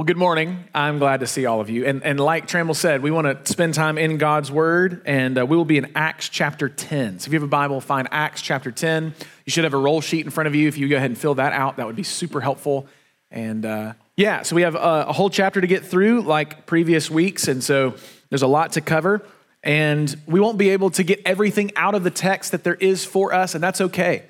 Well, 0.00 0.06
good 0.06 0.16
morning. 0.16 0.64
I'm 0.74 0.98
glad 0.98 1.20
to 1.20 1.26
see 1.26 1.44
all 1.44 1.60
of 1.60 1.68
you. 1.68 1.84
And, 1.84 2.02
and 2.02 2.18
like 2.18 2.46
Trammell 2.46 2.74
said, 2.74 3.02
we 3.02 3.10
want 3.10 3.26
to 3.26 3.52
spend 3.52 3.74
time 3.74 3.98
in 3.98 4.16
God's 4.16 4.50
Word, 4.50 5.02
and 5.04 5.38
uh, 5.38 5.44
we 5.44 5.58
will 5.58 5.66
be 5.66 5.76
in 5.76 5.92
Acts 5.94 6.30
chapter 6.30 6.70
10. 6.70 7.18
So 7.18 7.28
if 7.28 7.34
you 7.34 7.38
have 7.38 7.46
a 7.46 7.50
Bible, 7.50 7.82
find 7.82 8.08
Acts 8.10 8.40
chapter 8.40 8.72
10. 8.72 9.12
You 9.44 9.50
should 9.50 9.64
have 9.64 9.74
a 9.74 9.76
roll 9.76 10.00
sheet 10.00 10.24
in 10.24 10.30
front 10.30 10.46
of 10.46 10.54
you. 10.54 10.68
If 10.68 10.78
you 10.78 10.88
go 10.88 10.96
ahead 10.96 11.10
and 11.10 11.18
fill 11.18 11.34
that 11.34 11.52
out, 11.52 11.76
that 11.76 11.86
would 11.86 11.96
be 11.96 12.02
super 12.02 12.40
helpful. 12.40 12.86
And 13.30 13.66
uh, 13.66 13.92
yeah, 14.16 14.40
so 14.40 14.56
we 14.56 14.62
have 14.62 14.74
a, 14.74 15.04
a 15.08 15.12
whole 15.12 15.28
chapter 15.28 15.60
to 15.60 15.66
get 15.66 15.84
through, 15.84 16.22
like 16.22 16.64
previous 16.64 17.10
weeks. 17.10 17.46
And 17.46 17.62
so 17.62 17.92
there's 18.30 18.40
a 18.40 18.46
lot 18.46 18.72
to 18.72 18.80
cover. 18.80 19.20
And 19.62 20.16
we 20.26 20.40
won't 20.40 20.56
be 20.56 20.70
able 20.70 20.88
to 20.92 21.02
get 21.02 21.20
everything 21.26 21.72
out 21.76 21.94
of 21.94 22.04
the 22.04 22.10
text 22.10 22.52
that 22.52 22.64
there 22.64 22.76
is 22.76 23.04
for 23.04 23.34
us, 23.34 23.54
and 23.54 23.62
that's 23.62 23.82
okay. 23.82 24.22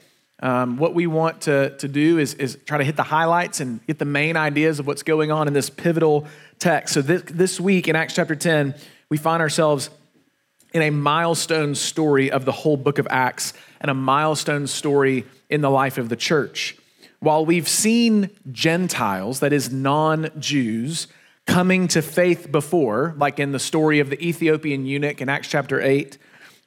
Um, 0.42 0.78
what 0.78 0.94
we 0.94 1.06
want 1.06 1.42
to, 1.42 1.76
to 1.76 1.88
do 1.88 2.18
is, 2.18 2.34
is 2.34 2.58
try 2.64 2.78
to 2.78 2.84
hit 2.84 2.96
the 2.96 3.02
highlights 3.02 3.60
and 3.60 3.84
get 3.86 3.98
the 3.98 4.06
main 4.06 4.36
ideas 4.36 4.78
of 4.78 4.86
what's 4.86 5.02
going 5.02 5.30
on 5.30 5.46
in 5.46 5.52
this 5.52 5.68
pivotal 5.68 6.26
text. 6.58 6.94
So, 6.94 7.02
this, 7.02 7.22
this 7.26 7.60
week 7.60 7.88
in 7.88 7.96
Acts 7.96 8.14
chapter 8.14 8.34
10, 8.34 8.74
we 9.10 9.18
find 9.18 9.42
ourselves 9.42 9.90
in 10.72 10.82
a 10.82 10.90
milestone 10.90 11.74
story 11.74 12.30
of 12.30 12.44
the 12.44 12.52
whole 12.52 12.76
book 12.76 12.98
of 12.98 13.06
Acts 13.10 13.52
and 13.80 13.90
a 13.90 13.94
milestone 13.94 14.66
story 14.66 15.26
in 15.48 15.60
the 15.60 15.70
life 15.70 15.98
of 15.98 16.08
the 16.08 16.16
church. 16.16 16.76
While 17.18 17.44
we've 17.44 17.68
seen 17.68 18.30
Gentiles, 18.50 19.40
that 19.40 19.52
is, 19.52 19.70
non 19.70 20.30
Jews, 20.38 21.06
coming 21.46 21.88
to 21.88 22.00
faith 22.00 22.50
before, 22.50 23.14
like 23.18 23.38
in 23.38 23.52
the 23.52 23.58
story 23.58 24.00
of 24.00 24.08
the 24.08 24.24
Ethiopian 24.24 24.86
eunuch 24.86 25.20
in 25.20 25.28
Acts 25.28 25.48
chapter 25.48 25.82
8, 25.82 26.16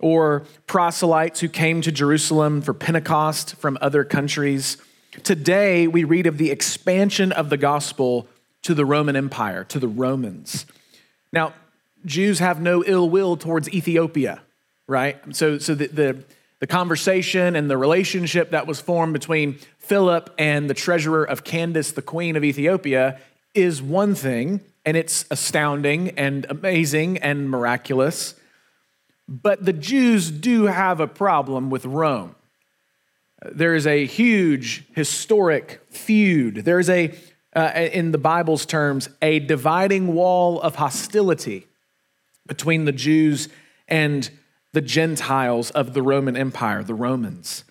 or 0.03 0.43
proselytes 0.67 1.39
who 1.39 1.47
came 1.47 1.81
to 1.81 1.91
Jerusalem 1.91 2.61
for 2.61 2.73
Pentecost 2.73 3.55
from 3.55 3.77
other 3.79 4.03
countries. 4.03 4.77
Today, 5.23 5.87
we 5.87 6.03
read 6.03 6.27
of 6.27 6.37
the 6.37 6.51
expansion 6.51 7.31
of 7.31 7.49
the 7.49 7.55
gospel 7.57 8.27
to 8.63 8.73
the 8.73 8.85
Roman 8.85 9.15
Empire, 9.15 9.63
to 9.65 9.79
the 9.79 9.87
Romans. 9.87 10.65
Now, 11.31 11.53
Jews 12.05 12.39
have 12.39 12.61
no 12.61 12.83
ill 12.83 13.09
will 13.09 13.37
towards 13.37 13.69
Ethiopia, 13.69 14.41
right? 14.87 15.17
So, 15.33 15.57
so 15.57 15.73
the, 15.73 15.87
the, 15.87 16.23
the 16.59 16.67
conversation 16.67 17.55
and 17.55 17.69
the 17.69 17.77
relationship 17.77 18.51
that 18.51 18.67
was 18.67 18.81
formed 18.81 19.13
between 19.13 19.57
Philip 19.79 20.33
and 20.37 20.69
the 20.69 20.73
treasurer 20.73 21.23
of 21.23 21.45
Candace, 21.45 21.93
the 21.93 22.01
queen 22.01 22.35
of 22.35 22.43
Ethiopia, 22.43 23.19
is 23.53 23.81
one 23.81 24.15
thing, 24.15 24.59
and 24.85 24.97
it's 24.97 25.23
astounding 25.31 26.09
and 26.17 26.45
amazing 26.49 27.19
and 27.19 27.49
miraculous. 27.49 28.35
But 29.27 29.65
the 29.65 29.73
Jews 29.73 30.29
do 30.31 30.65
have 30.65 30.99
a 30.99 31.07
problem 31.07 31.69
with 31.69 31.85
Rome. 31.85 32.35
There 33.51 33.75
is 33.75 33.87
a 33.87 34.05
huge 34.05 34.85
historic 34.95 35.81
feud. 35.89 36.65
There 36.65 36.79
is 36.79 36.89
a, 36.89 37.13
uh, 37.55 37.71
in 37.75 38.11
the 38.11 38.17
Bible's 38.17 38.65
terms, 38.65 39.09
a 39.21 39.39
dividing 39.39 40.13
wall 40.13 40.61
of 40.61 40.75
hostility 40.75 41.67
between 42.45 42.85
the 42.85 42.91
Jews 42.91 43.49
and 43.87 44.29
the 44.73 44.81
Gentiles 44.81 45.71
of 45.71 45.93
the 45.93 46.01
Roman 46.01 46.35
Empire, 46.35 46.83
the 46.83 46.93
Romans. 46.93 47.63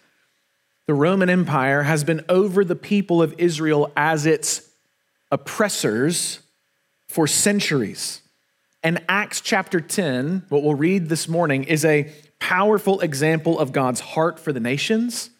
The 0.86 0.94
Roman 0.94 1.30
Empire 1.30 1.82
has 1.82 2.04
been 2.04 2.24
over 2.28 2.64
the 2.64 2.76
people 2.76 3.22
of 3.22 3.34
Israel 3.38 3.92
as 3.96 4.26
its 4.26 4.68
oppressors 5.30 6.40
for 7.08 7.26
centuries. 7.26 8.21
And 8.84 9.00
Acts 9.08 9.40
chapter 9.40 9.80
10, 9.80 10.46
what 10.48 10.64
we'll 10.64 10.74
read 10.74 11.08
this 11.08 11.28
morning, 11.28 11.64
is 11.64 11.84
a 11.84 12.10
powerful 12.40 13.00
example 13.00 13.58
of 13.58 13.70
God's 13.70 14.00
heart 14.00 14.40
for 14.40 14.52
the 14.52 14.58
nations, 14.58 15.30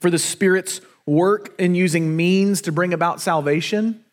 for 0.00 0.10
the 0.10 0.18
Spirit's 0.18 0.80
work 1.06 1.54
in 1.58 1.76
using 1.76 2.16
means 2.16 2.62
to 2.62 2.72
bring 2.72 2.92
about 2.92 3.20
salvation, 3.20 4.04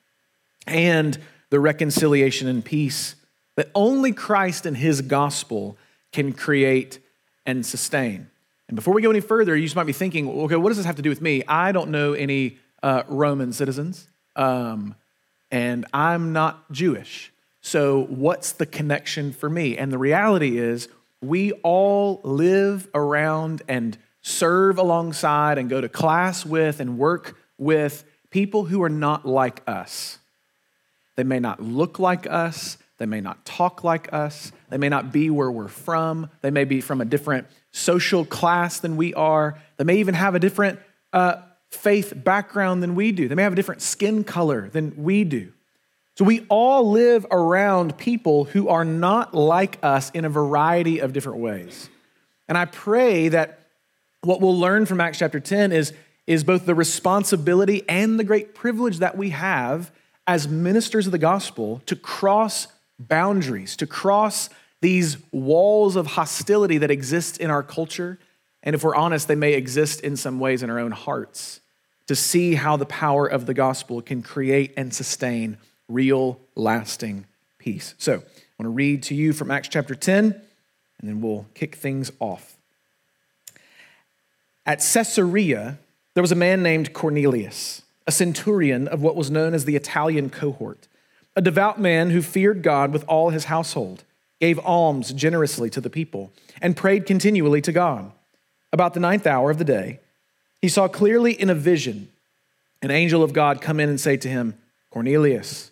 and 0.68 1.18
the 1.50 1.60
reconciliation 1.60 2.48
and 2.48 2.64
peace 2.64 3.16
that 3.56 3.72
only 3.74 4.12
Christ 4.12 4.68
and 4.68 4.78
his 4.78 5.02
gospel 5.02 5.76
can 6.12 6.32
create 6.32 7.00
and 7.48 7.66
sustain. 7.66 8.30
And 8.68 8.76
before 8.76 8.94
we 8.94 9.02
go 9.02 9.10
any 9.10 9.22
further, 9.22 9.56
you 9.56 9.64
just 9.64 9.76
might 9.76 9.86
be 9.86 9.94
thinking, 9.94 10.30
okay, 10.30 10.56
what 10.56 10.70
does 10.70 10.78
this 10.78 10.86
have 10.86 10.98
to 10.98 11.02
do 11.02 11.10
with 11.10 11.22
me? 11.22 11.44
I 11.48 11.72
don't 11.72 11.90
know 11.90 12.14
any 12.14 12.60
uh, 12.84 13.04
Roman 13.08 13.54
citizens, 13.54 14.08
um, 14.36 14.94
and 15.50 15.86
I'm 15.94 16.34
not 16.34 16.72
Jewish. 16.72 17.32
So, 17.68 18.06
what's 18.06 18.54
the 18.54 18.66
connection 18.66 19.34
for 19.34 19.50
me? 19.50 19.78
And 19.78 19.92
the 19.92 19.98
reality 19.98 20.58
is, 20.58 20.88
we 21.22 21.52
all 21.64 22.22
live 22.24 22.88
around 22.94 23.62
and 23.68 23.98
serve 24.22 24.78
alongside 24.78 25.58
and 25.58 25.70
go 25.70 25.82
to 25.82 25.90
class 25.90 26.46
with 26.46 26.80
and 26.80 26.98
work 26.98 27.38
with 27.58 28.06
people 28.30 28.64
who 28.64 28.82
are 28.84 28.90
not 28.90 29.26
like 29.26 29.64
us. 29.68 30.18
They 31.18 31.26
may 31.26 31.40
not 31.40 31.62
look 31.62 32.00
like 32.00 32.26
us, 32.26 32.78
they 33.00 33.06
may 33.06 33.20
not 33.20 33.44
talk 33.44 33.84
like 33.84 34.14
us, 34.14 34.54
they 34.70 34.78
may 34.78 34.88
not 34.88 35.12
be 35.12 35.30
where 35.30 35.52
we're 35.52 35.68
from, 35.68 36.30
they 36.40 36.52
may 36.52 36.64
be 36.64 36.80
from 36.80 37.02
a 37.02 37.06
different 37.06 37.48
social 37.72 38.24
class 38.24 38.80
than 38.80 38.96
we 38.96 39.14
are, 39.14 39.62
they 39.76 39.84
may 39.84 39.98
even 39.98 40.14
have 40.14 40.36
a 40.36 40.40
different 40.40 40.80
uh, 41.12 41.42
faith 41.70 42.14
background 42.16 42.82
than 42.82 42.96
we 42.96 43.12
do, 43.12 43.28
they 43.28 43.36
may 43.36 43.44
have 43.44 43.52
a 43.52 43.58
different 43.58 43.82
skin 43.82 44.24
color 44.24 44.70
than 44.70 44.94
we 45.04 45.26
do. 45.26 45.52
So 46.18 46.26
we 46.26 46.48
all 46.50 46.90
live 46.90 47.28
around 47.30 47.96
people 47.96 48.46
who 48.46 48.70
are 48.70 48.84
not 48.84 49.36
like 49.36 49.78
us 49.84 50.10
in 50.10 50.26
a 50.26 50.30
variety 50.30 50.98
of 50.98 51.14
different 51.14 51.38
ways. 51.38 51.92
And 52.48 52.58
I 52.58 52.66
pray 52.66 53.30
that 53.30 53.68
what 54.24 54.42
we'll 54.42 54.58
learn 54.58 54.88
from 54.88 55.00
Acts 55.00 55.20
chapter 55.20 55.40
10 55.40 55.72
is, 55.72 55.94
is 56.26 56.44
both 56.44 56.66
the 56.66 56.74
responsibility 56.74 57.88
and 57.88 58.20
the 58.20 58.24
great 58.24 58.56
privilege 58.56 58.98
that 58.98 59.16
we 59.16 59.30
have 59.30 59.92
as 60.26 60.48
ministers 60.48 61.06
of 61.06 61.12
the 61.12 61.20
gospel 61.20 61.84
to 61.86 61.96
cross 61.96 62.68
boundaries, 62.98 63.76
to 63.76 63.86
cross 63.86 64.50
these 64.82 65.18
walls 65.32 65.96
of 65.96 66.08
hostility 66.08 66.80
that 66.80 66.90
exist 66.90 67.38
in 67.38 67.52
our 67.52 67.62
culture. 67.62 68.18
And 68.64 68.74
if 68.74 68.84
we're 68.84 68.96
honest, 68.96 69.28
they 69.28 69.36
may 69.36 69.54
exist 69.54 70.02
in 70.02 70.18
some 70.18 70.40
ways 70.40 70.64
in 70.64 70.72
our 70.72 70.80
own 70.80 70.94
hearts, 70.94 71.60
to 72.08 72.16
see 72.16 72.56
how 72.56 72.76
the 72.76 72.88
power 72.88 73.28
of 73.28 73.46
the 73.46 73.54
gospel 73.54 74.02
can 74.02 74.24
create 74.24 74.74
and 74.78 74.92
sustain 74.92 75.60
real, 75.88 76.40
lasting 76.56 77.26
peace. 77.58 77.96
So, 77.98 78.14
I 78.14 78.64
want 78.64 78.66
to 78.66 78.70
read 78.70 79.04
to 79.04 79.16
you 79.16 79.34
from 79.34 79.52
Acts 79.52 79.68
chapter 79.68 79.94
10, 79.94 80.26
and 81.00 81.10
then 81.10 81.22
we'll 81.22 81.46
kick 81.54 81.76
things 81.76 82.12
off. 82.20 82.58
At 84.66 84.80
Caesarea, 84.80 85.78
there 86.14 86.24
was 86.24 86.32
a 86.32 86.36
man 86.36 86.64
named 86.64 86.92
Cornelius, 86.92 87.84
a 88.08 88.12
centurion 88.12 88.88
of 88.88 89.02
what 89.02 89.16
was 89.16 89.30
known 89.30 89.54
as 89.54 89.66
the 89.66 89.76
Italian 89.76 90.30
cohort, 90.30 90.88
a 91.36 91.42
devout 91.42 91.80
man 91.80 92.10
who 92.10 92.24
feared 92.24 92.64
God 92.64 92.92
with 92.92 93.06
all 93.08 93.30
his 93.30 93.46
household, 93.46 94.04
gave 94.42 94.60
alms 94.66 95.14
generously 95.14 95.70
to 95.70 95.80
the 95.80 95.90
people, 95.90 96.32
and 96.62 96.76
prayed 96.76 97.06
continually 97.06 97.62
to 97.62 97.72
God. 97.72 98.12
About 98.74 98.96
the 98.96 99.00
ninth 99.00 99.28
hour 99.28 99.52
of 99.52 99.60
the 99.60 99.64
day, 99.64 100.00
he 100.62 100.68
saw 100.68 100.88
clearly 100.88 101.40
in 101.40 101.50
a 101.50 101.56
vision 101.56 102.10
an 102.82 102.92
angel 102.92 103.24
of 103.24 103.34
God 103.34 103.62
come 103.62 103.80
in 103.80 103.90
and 103.90 104.00
say 104.00 104.18
to 104.18 104.30
him, 104.30 104.56
Cornelius. 104.90 105.72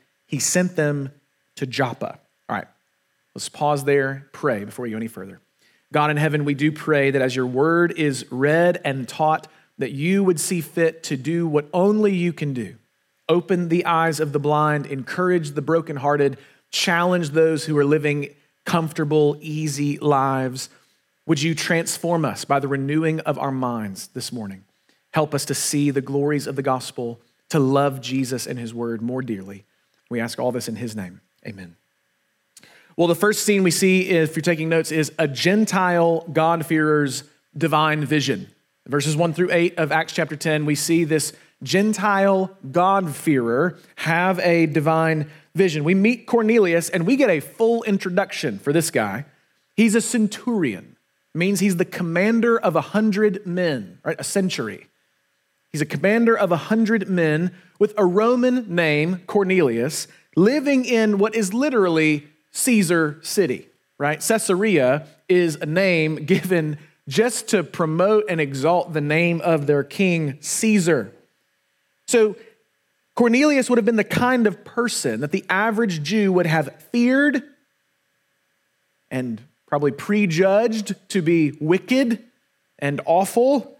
he 0.31 0.39
sent 0.39 0.77
them 0.77 1.11
to 1.57 1.67
Joppa. 1.67 2.17
All 2.49 2.55
right, 2.55 2.67
let's 3.35 3.49
pause 3.49 3.83
there, 3.83 4.29
pray 4.31 4.63
before 4.63 4.83
we 4.83 4.91
go 4.91 4.97
any 4.97 5.09
further. 5.09 5.41
God 5.91 6.09
in 6.09 6.15
heaven, 6.15 6.45
we 6.45 6.53
do 6.53 6.71
pray 6.71 7.11
that 7.11 7.21
as 7.21 7.35
your 7.35 7.45
word 7.45 7.93
is 7.97 8.25
read 8.31 8.79
and 8.85 9.07
taught, 9.07 9.47
that 9.77 9.91
you 9.91 10.23
would 10.23 10.39
see 10.39 10.61
fit 10.61 11.03
to 11.03 11.17
do 11.17 11.45
what 11.45 11.67
only 11.73 12.15
you 12.15 12.31
can 12.31 12.53
do 12.53 12.77
open 13.29 13.69
the 13.69 13.85
eyes 13.85 14.19
of 14.19 14.33
the 14.33 14.39
blind, 14.39 14.85
encourage 14.87 15.51
the 15.51 15.61
brokenhearted, 15.61 16.37
challenge 16.69 17.29
those 17.29 17.63
who 17.63 17.77
are 17.77 17.85
living 17.85 18.27
comfortable, 18.65 19.37
easy 19.39 19.97
lives. 19.99 20.69
Would 21.25 21.41
you 21.41 21.55
transform 21.55 22.25
us 22.25 22.43
by 22.43 22.59
the 22.59 22.67
renewing 22.67 23.21
of 23.21 23.39
our 23.39 23.51
minds 23.51 24.09
this 24.09 24.33
morning? 24.33 24.65
Help 25.13 25.33
us 25.33 25.45
to 25.45 25.53
see 25.53 25.91
the 25.91 26.01
glories 26.01 26.45
of 26.45 26.57
the 26.57 26.61
gospel, 26.61 27.21
to 27.49 27.59
love 27.59 28.01
Jesus 28.01 28.45
and 28.45 28.59
his 28.59 28.73
word 28.73 29.01
more 29.01 29.21
dearly. 29.21 29.63
We 30.11 30.19
ask 30.19 30.37
all 30.39 30.51
this 30.51 30.67
in 30.67 30.75
his 30.75 30.95
name. 30.95 31.21
Amen. 31.47 31.77
Well, 32.97 33.07
the 33.07 33.15
first 33.15 33.45
scene 33.45 33.63
we 33.63 33.71
see, 33.71 34.09
if 34.09 34.35
you're 34.35 34.41
taking 34.41 34.67
notes, 34.67 34.91
is 34.91 35.11
a 35.17 35.27
Gentile 35.27 36.27
God-fearer's 36.31 37.23
divine 37.57 38.05
vision. 38.05 38.49
Verses 38.85 39.15
1 39.15 39.33
through 39.33 39.51
8 39.51 39.77
of 39.77 39.91
Acts 39.91 40.11
chapter 40.11 40.35
10, 40.35 40.65
we 40.65 40.75
see 40.75 41.05
this 41.05 41.31
Gentile 41.63 42.51
God-fearer 42.69 43.77
have 43.95 44.39
a 44.39 44.65
divine 44.65 45.31
vision. 45.55 45.85
We 45.85 45.95
meet 45.95 46.27
Cornelius 46.27 46.89
and 46.89 47.07
we 47.07 47.15
get 47.15 47.29
a 47.29 47.39
full 47.39 47.83
introduction 47.83 48.59
for 48.59 48.73
this 48.73 48.91
guy. 48.91 49.23
He's 49.77 49.95
a 49.95 50.01
centurion, 50.01 50.97
means 51.33 51.61
he's 51.61 51.77
the 51.77 51.85
commander 51.85 52.59
of 52.59 52.75
a 52.75 52.81
hundred 52.81 53.47
men, 53.47 53.99
right? 54.03 54.17
A 54.19 54.25
century. 54.25 54.87
He's 55.71 55.81
a 55.81 55.85
commander 55.85 56.37
of 56.37 56.51
a 56.51 56.57
hundred 56.57 57.07
men 57.09 57.51
with 57.79 57.93
a 57.97 58.05
Roman 58.05 58.73
name, 58.73 59.21
Cornelius, 59.25 60.07
living 60.35 60.85
in 60.85 61.17
what 61.17 61.33
is 61.33 61.53
literally 61.53 62.27
Caesar 62.51 63.19
City, 63.21 63.67
right? 63.97 64.19
Caesarea 64.19 65.07
is 65.29 65.55
a 65.55 65.65
name 65.65 66.15
given 66.25 66.77
just 67.07 67.47
to 67.49 67.63
promote 67.63 68.25
and 68.29 68.39
exalt 68.39 68.93
the 68.93 69.01
name 69.01 69.41
of 69.41 69.65
their 69.65 69.83
king, 69.83 70.37
Caesar. 70.41 71.13
So 72.07 72.35
Cornelius 73.15 73.69
would 73.69 73.77
have 73.77 73.85
been 73.85 73.95
the 73.95 74.03
kind 74.03 74.47
of 74.47 74.63
person 74.63 75.21
that 75.21 75.31
the 75.31 75.45
average 75.49 76.03
Jew 76.03 76.31
would 76.33 76.45
have 76.45 76.75
feared 76.91 77.43
and 79.09 79.41
probably 79.67 79.91
prejudged 79.91 80.95
to 81.09 81.21
be 81.21 81.53
wicked 81.59 82.23
and 82.79 83.01
awful. 83.05 83.77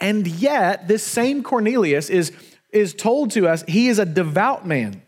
And 0.00 0.26
yet, 0.26 0.88
this 0.88 1.02
same 1.02 1.42
Cornelius 1.42 2.08
is, 2.08 2.32
is 2.70 2.94
told 2.94 3.32
to 3.32 3.48
us 3.48 3.64
he 3.66 3.88
is 3.88 3.98
a 3.98 4.04
devout 4.04 4.66
man 4.66 5.02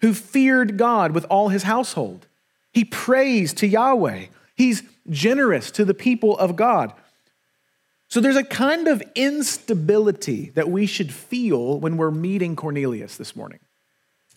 who 0.00 0.14
feared 0.14 0.76
God 0.76 1.12
with 1.12 1.26
all 1.28 1.48
his 1.48 1.64
household. 1.64 2.26
He 2.72 2.84
prays 2.84 3.52
to 3.54 3.66
Yahweh. 3.66 4.26
He's 4.54 4.82
generous 5.10 5.70
to 5.72 5.84
the 5.84 5.94
people 5.94 6.38
of 6.38 6.54
God. 6.54 6.92
So 8.08 8.20
there's 8.20 8.36
a 8.36 8.44
kind 8.44 8.88
of 8.88 9.02
instability 9.14 10.50
that 10.50 10.70
we 10.70 10.86
should 10.86 11.12
feel 11.12 11.78
when 11.78 11.96
we're 11.96 12.10
meeting 12.10 12.56
Cornelius 12.56 13.16
this 13.16 13.36
morning. 13.36 13.58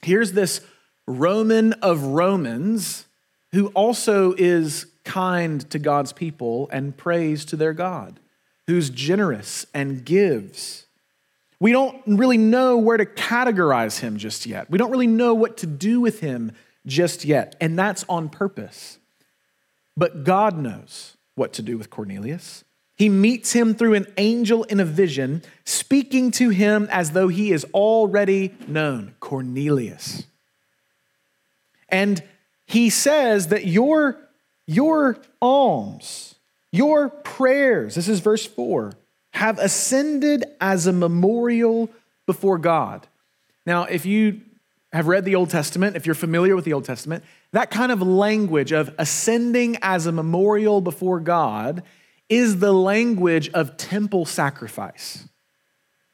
Here's 0.01 0.33
this 0.33 0.61
Roman 1.07 1.73
of 1.73 2.03
Romans 2.03 3.05
who 3.51 3.67
also 3.67 4.33
is 4.33 4.87
kind 5.03 5.69
to 5.69 5.79
God's 5.79 6.13
people 6.13 6.69
and 6.71 6.95
prays 6.95 7.45
to 7.45 7.55
their 7.55 7.73
God, 7.73 8.19
who's 8.71 8.89
generous 8.89 9.65
and 9.73 10.05
gives. 10.05 10.85
We 11.59 11.73
don't 11.73 12.01
really 12.07 12.37
know 12.37 12.77
where 12.77 12.97
to 12.97 13.05
categorize 13.05 13.99
him 13.99 14.17
just 14.17 14.45
yet. 14.45 14.69
We 14.71 14.77
don't 14.77 14.91
really 14.91 15.07
know 15.07 15.33
what 15.33 15.57
to 15.57 15.67
do 15.67 15.99
with 15.99 16.21
him 16.21 16.53
just 16.85 17.25
yet, 17.25 17.55
and 17.59 17.77
that's 17.77 18.05
on 18.07 18.29
purpose. 18.29 18.97
But 19.95 20.23
God 20.23 20.57
knows 20.57 21.17
what 21.35 21.53
to 21.53 21.61
do 21.61 21.77
with 21.77 21.89
Cornelius. 21.89 22.63
He 22.95 23.09
meets 23.09 23.51
him 23.51 23.75
through 23.75 23.95
an 23.95 24.07
angel 24.17 24.63
in 24.63 24.79
a 24.79 24.85
vision, 24.85 25.43
speaking 25.65 26.31
to 26.31 26.49
him 26.49 26.87
as 26.91 27.11
though 27.11 27.27
he 27.27 27.51
is 27.51 27.65
already 27.73 28.55
known 28.67 29.15
Cornelius. 29.19 30.23
And 31.89 32.23
he 32.65 32.89
says 32.89 33.49
that 33.49 33.65
your, 33.65 34.17
your 34.65 35.17
alms, 35.41 36.30
your 36.71 37.09
prayers, 37.09 37.95
this 37.95 38.07
is 38.07 38.19
verse 38.19 38.45
4, 38.45 38.93
have 39.33 39.59
ascended 39.59 40.45
as 40.59 40.87
a 40.87 40.93
memorial 40.93 41.89
before 42.25 42.57
God. 42.57 43.07
Now, 43.65 43.83
if 43.83 44.05
you 44.05 44.41
have 44.93 45.07
read 45.07 45.25
the 45.25 45.35
Old 45.35 45.49
Testament, 45.49 45.95
if 45.95 46.05
you're 46.05 46.15
familiar 46.15 46.55
with 46.55 46.65
the 46.65 46.73
Old 46.73 46.85
Testament, 46.85 47.23
that 47.53 47.71
kind 47.71 47.91
of 47.91 48.01
language 48.01 48.71
of 48.71 48.93
ascending 48.97 49.77
as 49.81 50.05
a 50.05 50.11
memorial 50.11 50.81
before 50.81 51.19
God 51.19 51.83
is 52.29 52.59
the 52.59 52.73
language 52.73 53.49
of 53.49 53.77
temple 53.77 54.25
sacrifice. 54.25 55.27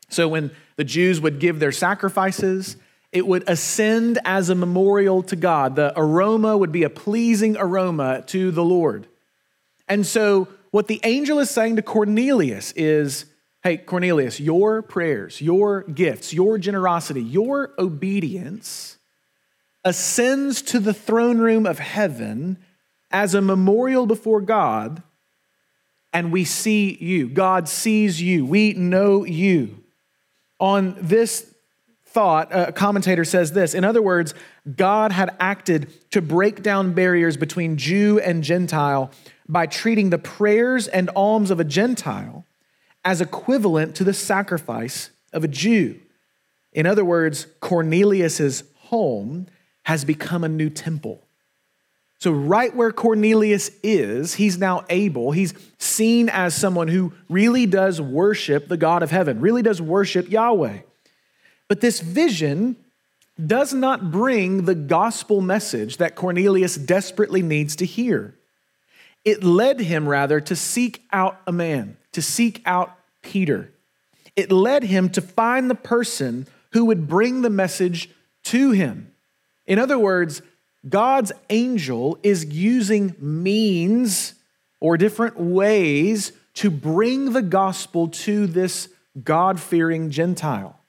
So 0.10 0.28
when 0.28 0.52
the 0.76 0.84
Jews 0.84 1.20
would 1.22 1.40
give 1.40 1.60
their 1.60 1.72
sacrifices, 1.72 2.78
it 3.12 3.26
would 3.26 3.44
ascend 3.48 4.20
as 4.26 4.50
a 4.50 4.56
memorial 4.56 5.24
to 5.24 5.36
God. 5.36 5.76
The 5.76 5.94
aroma 5.96 6.58
would 6.58 6.72
be 6.72 6.84
a 6.84 6.90
pleasing 6.90 7.58
aroma 7.58 8.24
to 8.28 8.52
the 8.52 8.64
Lord. 8.64 9.08
And 9.88 10.06
so, 10.06 10.48
what 10.72 10.88
the 10.88 11.00
angel 11.04 11.40
is 11.40 11.50
saying 11.50 11.78
to 11.78 11.82
Cornelius 11.82 12.74
is 12.74 13.26
hey, 13.64 13.78
Cornelius, 13.78 14.40
your 14.40 14.82
prayers, 14.82 15.42
your 15.42 15.84
gifts, 15.84 16.34
your 16.34 16.58
generosity, 16.58 17.22
your 17.22 17.74
obedience 17.78 18.98
ascends 19.84 20.62
to 20.62 20.80
the 20.80 20.94
throne 20.94 21.38
room 21.38 21.66
of 21.66 21.80
heaven 21.80 22.58
as 23.12 23.34
a 23.34 23.42
memorial 23.42 24.06
before 24.06 24.42
God, 24.42 25.02
and 26.14 26.32
we 26.32 26.44
see 26.44 26.98
you. 27.00 27.28
God 27.28 27.68
sees 27.68 28.22
you. 28.22 28.46
We 28.46 28.74
know 28.74 29.26
you. 29.26 29.84
On 30.60 30.96
this 31.00 31.54
thought, 32.06 32.50
a 32.52 32.72
commentator 32.72 33.24
says 33.24 33.52
this 33.52 33.74
In 33.74 33.84
other 33.84 34.02
words, 34.02 34.34
God 34.76 35.12
had 35.12 35.36
acted 35.40 35.90
to 36.12 36.22
break 36.22 36.64
down 36.64 36.94
barriers 36.94 37.38
between 37.38 37.78
Jew 37.78 38.20
and 38.20 38.44
Gentile 38.44 39.12
by 39.50 39.66
treating 39.66 40.10
the 40.10 40.18
prayers 40.18 40.88
and 40.88 41.10
alms 41.16 41.52
of 41.52 41.60
a 41.60 41.64
Gentile 41.64 42.46
as 43.06 43.22
equivalent 43.22 43.96
to 43.96 44.04
the 44.04 44.14
sacrifice 44.14 45.10
of 45.32 45.44
a 45.44 45.48
Jew. 45.48 46.00
In 46.74 46.86
other 46.86 47.06
words, 47.06 47.48
Cornelius's 47.60 48.64
home 48.76 49.48
has 49.84 50.04
become 50.04 50.44
a 50.44 50.50
new 50.50 50.70
temple. 50.70 51.24
So, 52.20 52.32
right 52.32 52.76
where 52.76 52.92
Cornelius 52.92 53.70
is, 53.84 54.36
he's 54.36 54.58
now 54.58 54.86
able, 54.90 55.32
he's 55.32 55.54
seen 55.78 56.30
as 56.30 56.56
someone 56.56 56.88
who 56.88 57.14
really 57.30 57.68
does 57.68 58.02
worship 58.02 58.68
the 58.68 58.78
God 58.78 59.04
of 59.04 59.12
heaven, 59.12 59.40
really 59.40 59.62
does 59.62 59.82
worship 59.82 60.30
Yahweh. 60.30 60.80
But 61.68 61.82
this 61.82 62.00
vision 62.00 62.76
does 63.46 63.72
not 63.72 64.12
bring 64.12 64.66
the 64.66 64.74
gospel 64.74 65.42
message 65.42 65.98
that 65.98 66.16
Cornelius 66.16 66.76
desperately 66.76 67.44
needs 67.44 67.76
to 67.78 67.86
hear. 67.86 68.34
It 69.28 69.44
led 69.44 69.82
him, 69.82 70.08
rather, 70.08 70.40
to 70.40 70.56
seek 70.56 71.04
out 71.12 71.42
a 71.46 71.52
man, 71.52 71.98
to 72.14 72.22
seek 72.22 72.62
out 72.66 72.98
Peter. 73.22 73.70
It 74.38 74.54
led 74.54 74.84
him 74.84 75.10
to 75.10 75.22
find 75.22 75.70
the 75.70 75.76
person 75.76 76.48
who 76.72 76.86
would 76.86 77.10
bring 77.10 77.42
the 77.42 77.50
message 77.50 78.10
to 78.44 78.72
him. 78.72 79.12
In 79.66 79.80
other 79.80 80.00
words, 80.00 80.42
God's 80.88 81.34
angel 81.50 82.18
is 82.24 82.46
using 82.46 83.16
means 83.20 84.34
or 84.80 84.96
different 84.96 85.38
ways 85.38 86.32
to 86.54 86.70
bring 86.70 87.34
the 87.34 87.42
gospel 87.42 88.08
to 88.08 88.48
this 88.48 88.88
God 89.22 89.60
fearing 89.60 90.10
Gentile. 90.10 90.80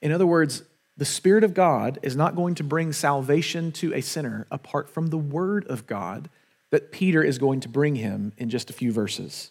In 0.00 0.12
other 0.12 0.26
words, 0.26 0.62
the 0.96 1.04
Spirit 1.04 1.44
of 1.44 1.52
God 1.52 1.98
is 2.00 2.16
not 2.16 2.36
going 2.36 2.54
to 2.54 2.64
bring 2.64 2.90
salvation 2.94 3.70
to 3.72 3.92
a 3.92 4.00
sinner 4.00 4.46
apart 4.50 4.88
from 4.88 5.08
the 5.08 5.18
Word 5.18 5.66
of 5.66 5.86
God 5.86 6.30
that 6.72 6.90
Peter 6.90 7.22
is 7.22 7.38
going 7.38 7.60
to 7.60 7.68
bring 7.68 7.94
him 7.94 8.32
in 8.36 8.50
just 8.50 8.70
a 8.70 8.72
few 8.72 8.90
verses. 8.90 9.50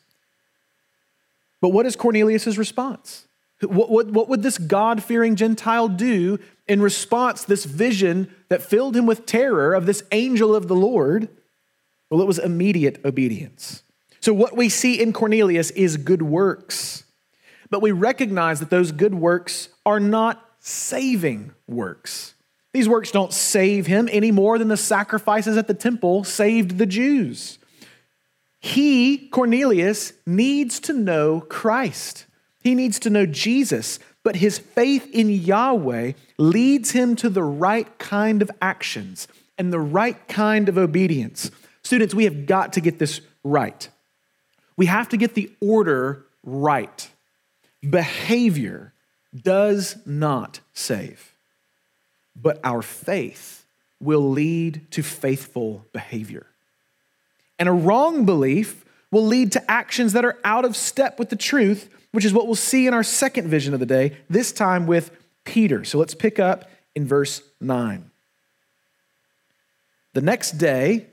But 1.61 1.69
what 1.69 1.85
is 1.85 1.95
Cornelius' 1.95 2.57
response? 2.57 3.27
What, 3.61 3.91
what, 3.91 4.07
what 4.07 4.27
would 4.27 4.41
this 4.41 4.57
God 4.57 5.03
fearing 5.03 5.35
Gentile 5.35 5.87
do 5.87 6.39
in 6.67 6.81
response 6.81 7.43
this 7.43 7.63
vision 7.63 8.33
that 8.49 8.63
filled 8.63 8.97
him 8.97 9.05
with 9.05 9.27
terror 9.27 9.75
of 9.75 9.85
this 9.85 10.03
angel 10.11 10.55
of 10.55 10.67
the 10.67 10.75
Lord? 10.75 11.29
Well, 12.09 12.21
it 12.21 12.27
was 12.27 12.39
immediate 12.39 12.99
obedience. 13.05 13.83
So, 14.19 14.33
what 14.33 14.57
we 14.57 14.67
see 14.67 14.99
in 14.99 15.13
Cornelius 15.13 15.69
is 15.71 15.97
good 15.97 16.23
works, 16.23 17.03
but 17.69 17.81
we 17.81 17.91
recognize 17.91 18.59
that 18.59 18.71
those 18.71 18.91
good 18.91 19.13
works 19.13 19.69
are 19.85 19.99
not 19.99 20.43
saving 20.59 21.53
works. 21.67 22.33
These 22.73 22.87
works 22.87 23.11
don't 23.11 23.33
save 23.33 23.87
him 23.87 24.07
any 24.11 24.31
more 24.31 24.57
than 24.57 24.69
the 24.69 24.77
sacrifices 24.77 25.57
at 25.57 25.67
the 25.67 25.73
temple 25.73 26.23
saved 26.23 26.77
the 26.77 26.85
Jews. 26.85 27.59
He, 28.59 29.27
Cornelius, 29.29 30.13
needs 30.25 30.79
to 30.81 30.93
know 30.93 31.41
Christ. 31.41 32.25
He 32.63 32.75
needs 32.75 32.99
to 32.99 33.09
know 33.09 33.25
Jesus, 33.25 33.99
but 34.23 34.35
his 34.35 34.59
faith 34.59 35.09
in 35.11 35.29
Yahweh 35.29 36.13
leads 36.37 36.91
him 36.91 37.15
to 37.17 37.29
the 37.29 37.43
right 37.43 37.97
kind 37.97 38.41
of 38.41 38.51
actions 38.61 39.27
and 39.57 39.73
the 39.73 39.79
right 39.79 40.27
kind 40.27 40.69
of 40.69 40.77
obedience. 40.77 41.51
Students, 41.83 42.13
we 42.13 42.25
have 42.25 42.45
got 42.45 42.73
to 42.73 42.81
get 42.81 42.99
this 42.99 43.21
right. 43.43 43.89
We 44.77 44.85
have 44.85 45.09
to 45.09 45.17
get 45.17 45.33
the 45.33 45.51
order 45.59 46.25
right. 46.43 47.09
Behavior 47.87 48.93
does 49.35 49.97
not 50.05 50.59
save, 50.73 51.30
but 52.35 52.59
our 52.63 52.81
faith 52.81 53.65
will 53.99 54.29
lead 54.29 54.89
to 54.91 55.03
faithful 55.03 55.85
behavior. 55.93 56.47
And 57.59 57.69
a 57.69 57.73
wrong 57.73 58.25
belief 58.25 58.83
will 59.11 59.25
lead 59.25 59.51
to 59.51 59.71
actions 59.71 60.13
that 60.13 60.25
are 60.25 60.39
out 60.43 60.65
of 60.65 60.75
step 60.75 61.19
with 61.19 61.29
the 61.29 61.35
truth, 61.35 61.89
which 62.11 62.25
is 62.25 62.33
what 62.33 62.45
we'll 62.47 62.55
see 62.55 62.87
in 62.87 62.93
our 62.93 63.03
second 63.03 63.47
vision 63.47 63.73
of 63.73 63.79
the 63.79 63.85
day, 63.85 64.17
this 64.29 64.51
time 64.51 64.87
with 64.87 65.11
Peter. 65.43 65.83
So 65.83 65.97
let's 65.99 66.15
pick 66.15 66.39
up 66.39 66.69
in 66.95 67.05
verse 67.05 67.41
9. 67.59 68.09
The 70.13 70.21
next 70.21 70.51
day, 70.57 71.07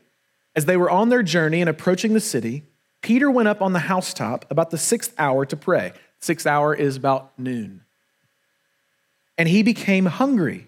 as 0.57 0.65
they 0.65 0.77
were 0.77 0.91
on 0.91 1.09
their 1.09 1.23
journey 1.23 1.61
and 1.61 1.69
approaching 1.69 2.15
the 2.15 2.21
city, 2.21 2.65
Peter 3.03 3.31
went 3.31 3.49
up 3.49 3.61
on 3.61 3.73
the 3.75 3.81
housetop 3.81 4.45
about 4.51 4.71
the 4.71 4.79
sixth 4.79 5.15
hour 5.19 5.45
to 5.47 5.57
pray. 5.57 5.93
Sixth 6.21 6.47
hour 6.47 6.75
is 6.75 6.97
about 6.97 7.39
noon. 7.39 7.83
and 9.37 9.49
he 9.49 9.63
became 9.63 10.07
hungry, 10.07 10.68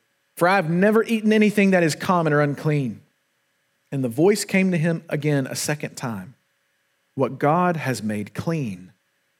for 0.35 0.47
I 0.47 0.55
have 0.55 0.69
never 0.69 1.03
eaten 1.03 1.33
anything 1.33 1.71
that 1.71 1.83
is 1.83 1.95
common 1.95 2.33
or 2.33 2.41
unclean. 2.41 3.01
And 3.91 4.03
the 4.03 4.09
voice 4.09 4.45
came 4.45 4.71
to 4.71 4.77
him 4.77 5.03
again 5.09 5.47
a 5.47 5.55
second 5.55 5.95
time 5.95 6.35
What 7.15 7.39
God 7.39 7.75
has 7.77 8.01
made 8.01 8.33
clean, 8.33 8.93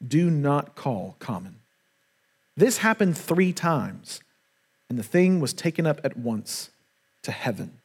do 0.06 0.30
not 0.30 0.76
call 0.76 1.16
common. 1.20 1.56
This 2.58 2.80
happened 2.80 3.18
three 3.18 3.54
times, 3.54 4.20
and 4.90 5.00
the 5.00 5.04
thing 5.04 5.40
was 5.40 5.54
taken 5.54 5.88
up 5.88 6.02
at 6.04 6.18
once 6.18 6.70
to 7.24 7.32
heaven. 7.32 7.80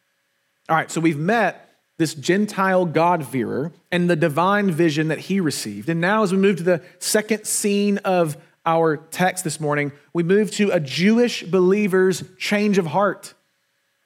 All 0.68 0.76
right, 0.76 0.90
so 0.90 1.00
we've 1.00 1.18
met 1.18 1.62
this 1.98 2.14
Gentile 2.14 2.84
God-fearer 2.84 3.72
and 3.90 4.10
the 4.10 4.16
divine 4.16 4.70
vision 4.70 5.08
that 5.08 5.20
he 5.20 5.40
received. 5.40 5.88
And 5.88 6.00
now, 6.00 6.24
as 6.24 6.32
we 6.32 6.38
move 6.38 6.56
to 6.56 6.62
the 6.62 6.82
second 6.98 7.46
scene 7.46 7.98
of 7.98 8.36
our 8.66 8.96
text 8.96 9.44
this 9.44 9.60
morning, 9.60 9.92
we 10.12 10.22
move 10.22 10.50
to 10.52 10.70
a 10.70 10.80
Jewish 10.80 11.44
believer's 11.44 12.24
change 12.36 12.78
of 12.78 12.86
heart. 12.86 13.34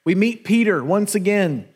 We 0.04 0.14
meet 0.14 0.44
Peter 0.44 0.84
once 0.84 1.14
again. 1.14 1.66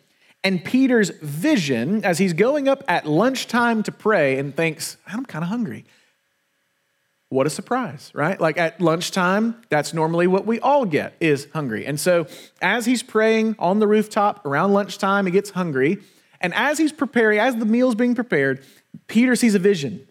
And 0.43 0.63
Peter's 0.63 1.09
vision, 1.09 2.05
as 2.05 2.19
he's 2.19 2.35
going 2.35 2.69
up 2.69 2.85
at 2.87 3.07
lunchtime 3.07 3.83
to 3.85 3.93
pray 3.93 4.39
and 4.39 4.55
thinks, 4.55 4.99
I'm 5.07 5.25
kind 5.25 5.43
of 5.43 5.49
hungry. 5.49 5.87
What 7.31 7.47
a 7.47 7.51
surprise, 7.51 8.13
right? 8.15 8.39
Like 8.39 8.59
at 8.59 8.81
lunchtime, 8.81 9.63
that's 9.71 9.95
normally 9.95 10.27
what 10.27 10.47
we 10.47 10.61
all 10.61 10.85
get 10.85 11.15
is 11.19 11.49
hungry. 11.53 11.87
And 11.87 11.99
so 11.99 12.27
as 12.61 12.85
he's 12.85 13.03
praying 13.03 13.57
on 13.59 13.79
the 13.81 13.89
rooftop 13.89 14.45
around 14.45 14.73
lunchtime, 14.73 15.25
he 15.25 15.33
gets 15.33 15.51
hungry. 15.51 15.99
And 16.41 16.53
as 16.55 16.77
he's 16.77 16.93
preparing, 16.93 17.39
as 17.39 17.57
the 17.57 17.65
meal's 17.65 17.95
being 17.95 18.15
prepared, 18.15 18.63
Peter 19.09 19.35
sees 19.35 19.55
a 19.55 19.59
vision. 19.59 20.07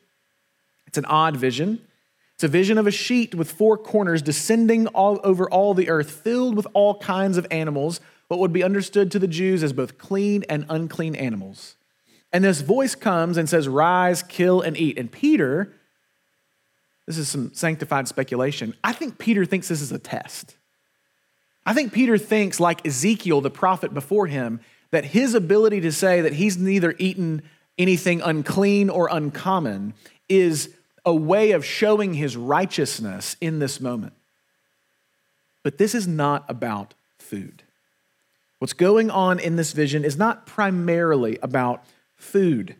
It's 0.87 0.97
an 0.97 1.05
odd 1.05 1.37
vision. 1.37 1.79
It's 2.35 2.43
a 2.43 2.47
vision 2.47 2.77
of 2.77 2.87
a 2.87 2.91
sheet 2.91 3.35
with 3.35 3.51
four 3.51 3.77
corners 3.77 4.21
descending 4.21 4.87
all 4.87 5.19
over 5.23 5.49
all 5.49 5.73
the 5.73 5.89
earth, 5.89 6.09
filled 6.09 6.55
with 6.55 6.67
all 6.73 6.97
kinds 6.99 7.37
of 7.37 7.47
animals, 7.51 7.99
what 8.27 8.39
would 8.39 8.53
be 8.53 8.63
understood 8.63 9.11
to 9.11 9.19
the 9.19 9.27
Jews 9.27 9.63
as 9.63 9.73
both 9.73 9.97
clean 9.97 10.43
and 10.49 10.65
unclean 10.69 11.15
animals. 11.15 11.75
And 12.31 12.43
this 12.43 12.61
voice 12.61 12.95
comes 12.95 13.37
and 13.37 13.47
says, 13.47 13.67
Rise, 13.67 14.23
kill, 14.23 14.61
and 14.61 14.75
eat. 14.75 14.97
And 14.97 15.11
Peter, 15.11 15.71
this 17.05 17.17
is 17.17 17.29
some 17.29 17.53
sanctified 17.53 18.07
speculation. 18.07 18.73
I 18.83 18.93
think 18.93 19.19
Peter 19.19 19.45
thinks 19.45 19.67
this 19.67 19.81
is 19.81 19.91
a 19.91 19.99
test. 19.99 20.55
I 21.65 21.73
think 21.73 21.93
Peter 21.93 22.17
thinks, 22.17 22.59
like 22.59 22.85
Ezekiel, 22.85 23.41
the 23.41 23.51
prophet 23.51 23.93
before 23.93 24.27
him, 24.27 24.59
that 24.91 25.05
his 25.05 25.33
ability 25.33 25.81
to 25.81 25.91
say 25.91 26.21
that 26.21 26.33
he's 26.33 26.57
neither 26.57 26.95
eaten 26.97 27.43
anything 27.77 28.21
unclean 28.21 28.89
or 28.89 29.07
uncommon 29.11 29.93
is 30.27 30.69
a 31.05 31.13
way 31.13 31.51
of 31.51 31.65
showing 31.65 32.13
his 32.13 32.37
righteousness 32.37 33.35
in 33.41 33.59
this 33.59 33.79
moment. 33.79 34.13
But 35.63 35.77
this 35.77 35.95
is 35.95 36.07
not 36.07 36.45
about 36.47 36.93
food. 37.17 37.63
What's 38.59 38.73
going 38.73 39.09
on 39.09 39.39
in 39.39 39.55
this 39.55 39.73
vision 39.73 40.05
is 40.05 40.17
not 40.17 40.45
primarily 40.45 41.37
about 41.41 41.83
food. 42.15 42.75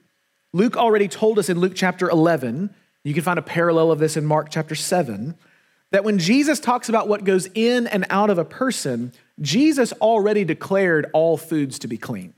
Luke 0.54 0.78
already 0.78 1.08
told 1.08 1.40
us 1.40 1.50
in 1.50 1.60
Luke 1.60 1.74
chapter 1.76 2.10
11, 2.10 2.74
you 3.04 3.14
can 3.14 3.24
find 3.24 3.40
a 3.40 3.44
parallel 3.44 3.92
of 3.92 4.00
this 4.00 4.16
in 4.16 4.26
Mark 4.26 4.50
chapter 4.50 4.76
7, 4.76 5.36
that 5.92 6.04
when 6.04 6.20
Jesus 6.20 6.60
talks 6.60 6.90
about 6.90 7.08
what 7.08 7.24
goes 7.26 7.50
in 7.54 7.88
and 7.88 8.06
out 8.10 8.30
of 8.30 8.38
a 8.38 8.46
person, 8.46 9.12
Jesus 9.42 9.92
already 9.94 10.44
declared 10.46 11.08
all 11.14 11.38
foods 11.38 11.80
to 11.80 11.88
be 11.88 11.98
clean. 11.98 12.34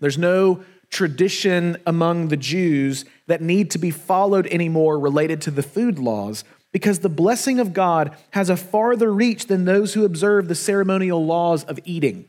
There's 0.00 0.18
no 0.18 0.62
tradition 0.92 1.78
among 1.86 2.28
the 2.28 2.36
Jews 2.36 3.06
that 3.26 3.40
need 3.40 3.70
to 3.72 3.78
be 3.78 3.90
followed 3.90 4.46
anymore 4.48 4.98
related 4.98 5.40
to 5.42 5.50
the 5.50 5.62
food 5.62 5.98
laws 5.98 6.44
because 6.70 6.98
the 6.98 7.08
blessing 7.08 7.58
of 7.58 7.72
God 7.72 8.14
has 8.30 8.50
a 8.50 8.56
farther 8.56 9.12
reach 9.12 9.46
than 9.46 9.64
those 9.64 9.94
who 9.94 10.04
observe 10.04 10.48
the 10.48 10.54
ceremonial 10.54 11.24
laws 11.24 11.64
of 11.64 11.80
eating. 11.84 12.26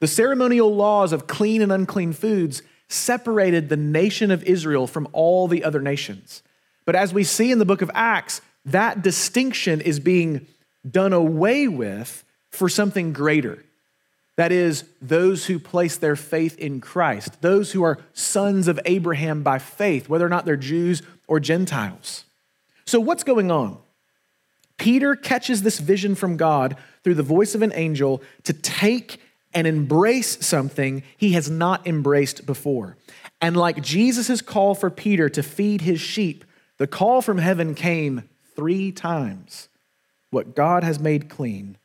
The 0.00 0.06
ceremonial 0.06 0.74
laws 0.74 1.12
of 1.12 1.26
clean 1.26 1.62
and 1.62 1.72
unclean 1.72 2.12
foods 2.12 2.62
separated 2.88 3.68
the 3.68 3.76
nation 3.76 4.30
of 4.30 4.44
Israel 4.44 4.86
from 4.86 5.08
all 5.12 5.48
the 5.48 5.64
other 5.64 5.80
nations. 5.80 6.42
But 6.84 6.94
as 6.94 7.12
we 7.12 7.24
see 7.24 7.50
in 7.50 7.58
the 7.58 7.64
book 7.64 7.82
of 7.82 7.90
Acts, 7.92 8.40
that 8.66 9.02
distinction 9.02 9.80
is 9.80 9.98
being 9.98 10.46
done 10.88 11.12
away 11.12 11.66
with 11.66 12.24
for 12.50 12.68
something 12.68 13.12
greater. 13.12 13.63
That 14.36 14.50
is, 14.50 14.84
those 15.00 15.46
who 15.46 15.58
place 15.58 15.96
their 15.96 16.16
faith 16.16 16.58
in 16.58 16.80
Christ, 16.80 17.40
those 17.40 17.72
who 17.72 17.84
are 17.84 18.00
sons 18.12 18.66
of 18.66 18.80
Abraham 18.84 19.42
by 19.42 19.58
faith, 19.58 20.08
whether 20.08 20.26
or 20.26 20.28
not 20.28 20.44
they're 20.44 20.56
Jews 20.56 21.02
or 21.28 21.38
Gentiles. 21.38 22.24
So, 22.84 22.98
what's 22.98 23.22
going 23.22 23.50
on? 23.50 23.78
Peter 24.76 25.14
catches 25.14 25.62
this 25.62 25.78
vision 25.78 26.14
from 26.14 26.36
God 26.36 26.76
through 27.04 27.14
the 27.14 27.22
voice 27.22 27.54
of 27.54 27.62
an 27.62 27.72
angel 27.74 28.22
to 28.42 28.52
take 28.52 29.20
and 29.54 29.66
embrace 29.66 30.44
something 30.44 31.04
he 31.16 31.32
has 31.32 31.48
not 31.48 31.86
embraced 31.86 32.44
before. 32.44 32.96
And 33.40 33.56
like 33.56 33.82
Jesus' 33.82 34.42
call 34.42 34.74
for 34.74 34.90
Peter 34.90 35.28
to 35.28 35.42
feed 35.42 35.82
his 35.82 36.00
sheep, 36.00 36.44
the 36.78 36.88
call 36.88 37.22
from 37.22 37.38
heaven 37.38 37.74
came 37.74 38.28
three 38.56 38.90
times. 38.90 39.68
What 40.30 40.56
God 40.56 40.82
has 40.82 40.98
made 40.98 41.28
clean, 41.28 41.78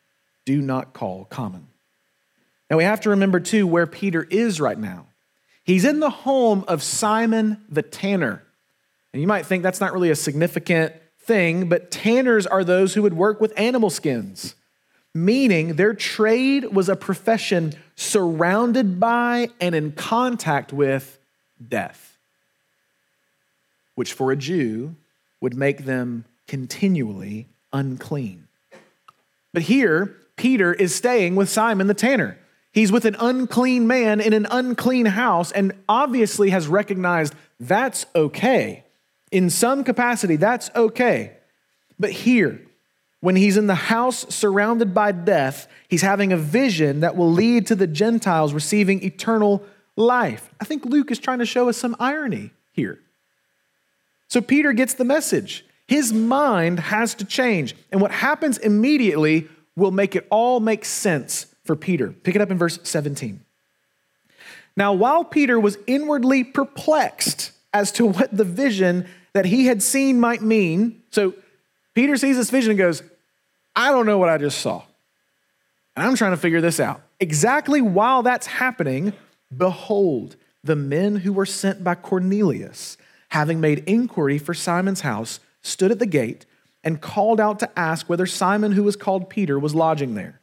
do 0.45 0.61
not 0.61 0.93
call 0.93 1.25
common. 1.25 1.67
Now 2.69 2.77
we 2.77 2.83
have 2.83 3.01
to 3.01 3.09
remember 3.09 3.39
too 3.39 3.65
where 3.65 3.87
Peter 3.87 4.23
is 4.29 4.61
right 4.61 4.77
now. 4.77 5.07
He's 5.63 5.85
in 5.85 5.99
the 5.99 6.09
home 6.09 6.63
of 6.67 6.83
Simon 6.83 7.63
the 7.69 7.81
tanner. 7.81 8.43
And 9.13 9.21
you 9.21 9.27
might 9.27 9.45
think 9.45 9.63
that's 9.63 9.79
not 9.79 9.93
really 9.93 10.11
a 10.11 10.15
significant 10.15 10.93
thing, 11.21 11.69
but 11.69 11.91
tanners 11.91 12.45
are 12.47 12.63
those 12.63 12.93
who 12.93 13.01
would 13.01 13.13
work 13.13 13.41
with 13.41 13.53
animal 13.57 13.89
skins, 13.89 14.55
meaning 15.13 15.75
their 15.75 15.93
trade 15.93 16.65
was 16.73 16.89
a 16.89 16.95
profession 16.95 17.73
surrounded 17.95 18.99
by 18.99 19.49
and 19.59 19.75
in 19.75 19.91
contact 19.91 20.71
with 20.71 21.19
death, 21.67 22.17
which 23.95 24.13
for 24.13 24.31
a 24.31 24.35
Jew 24.35 24.95
would 25.41 25.55
make 25.55 25.85
them 25.85 26.25
continually 26.47 27.47
unclean. 27.73 28.47
But 29.53 29.63
here, 29.63 30.15
Peter 30.35 30.73
is 30.73 30.95
staying 30.95 31.35
with 31.35 31.49
Simon 31.49 31.87
the 31.87 31.93
tanner. 31.93 32.37
He's 32.71 32.91
with 32.91 33.05
an 33.05 33.15
unclean 33.19 33.87
man 33.87 34.21
in 34.21 34.33
an 34.33 34.47
unclean 34.49 35.07
house 35.07 35.51
and 35.51 35.73
obviously 35.87 36.51
has 36.51 36.67
recognized 36.67 37.33
that's 37.59 38.05
okay. 38.15 38.83
In 39.31 39.49
some 39.49 39.83
capacity, 39.83 40.35
that's 40.35 40.69
okay. 40.75 41.33
But 41.99 42.11
here, 42.11 42.61
when 43.21 43.35
he's 43.35 43.57
in 43.57 43.67
the 43.67 43.75
house 43.75 44.33
surrounded 44.33 44.93
by 44.93 45.11
death, 45.11 45.67
he's 45.87 46.01
having 46.01 46.31
a 46.31 46.37
vision 46.37 47.01
that 47.01 47.15
will 47.15 47.31
lead 47.31 47.67
to 47.67 47.75
the 47.75 47.87
Gentiles 47.87 48.53
receiving 48.53 49.03
eternal 49.03 49.63
life. 49.95 50.49
I 50.61 50.65
think 50.65 50.85
Luke 50.85 51.11
is 51.11 51.19
trying 51.19 51.39
to 51.39 51.45
show 51.45 51.69
us 51.69 51.77
some 51.77 51.95
irony 51.99 52.51
here. 52.71 52.99
So 54.29 54.41
Peter 54.41 54.73
gets 54.73 54.93
the 54.93 55.03
message. 55.03 55.65
His 55.87 56.13
mind 56.13 56.79
has 56.79 57.15
to 57.15 57.25
change. 57.25 57.75
And 57.91 57.99
what 57.99 58.11
happens 58.11 58.57
immediately 58.59 59.47
will 59.75 59.91
make 59.91 60.15
it 60.15 60.27
all 60.29 60.59
make 60.59 60.85
sense 60.85 61.47
for 61.69 61.75
Peter. 61.75 62.07
Pick 62.07 62.33
it 62.33 62.41
up 62.41 62.49
in 62.49 62.57
verse 62.57 62.79
17. 62.81 63.41
Now, 64.75 64.91
while 64.93 65.23
Peter 65.23 65.59
was 65.59 65.77
inwardly 65.85 66.43
perplexed 66.43 67.51
as 67.71 67.91
to 67.91 68.07
what 68.07 68.35
the 68.35 68.43
vision 68.43 69.05
that 69.33 69.45
he 69.45 69.67
had 69.67 69.83
seen 69.83 70.19
might 70.19 70.41
mean, 70.41 71.03
so 71.11 71.35
Peter 71.93 72.17
sees 72.17 72.37
this 72.37 72.49
vision 72.49 72.71
and 72.71 72.79
goes, 72.79 73.03
I 73.75 73.91
don't 73.91 74.07
know 74.07 74.17
what 74.17 74.29
I 74.29 74.39
just 74.39 74.61
saw. 74.61 74.81
And 75.95 76.07
I'm 76.07 76.15
trying 76.15 76.31
to 76.31 76.37
figure 76.37 76.59
this 76.59 76.79
out. 76.79 77.03
Exactly 77.19 77.81
while 77.81 78.23
that's 78.23 78.47
happening, 78.47 79.13
behold, 79.55 80.37
the 80.63 80.75
men 80.75 81.17
who 81.17 81.31
were 81.31 81.45
sent 81.45 81.83
by 81.83 81.93
Cornelius, 81.93 82.97
having 83.27 83.61
made 83.61 83.83
inquiry 83.85 84.39
for 84.39 84.55
Simon's 84.55 85.01
house, 85.01 85.39
stood 85.61 85.91
at 85.91 85.99
the 85.99 86.07
gate 86.07 86.47
and 86.83 86.99
called 86.99 87.39
out 87.39 87.59
to 87.59 87.79
ask 87.79 88.09
whether 88.09 88.25
Simon, 88.25 88.71
who 88.71 88.81
was 88.81 88.95
called 88.95 89.29
Peter, 89.29 89.59
was 89.59 89.75
lodging 89.75 90.15
there. 90.15 90.38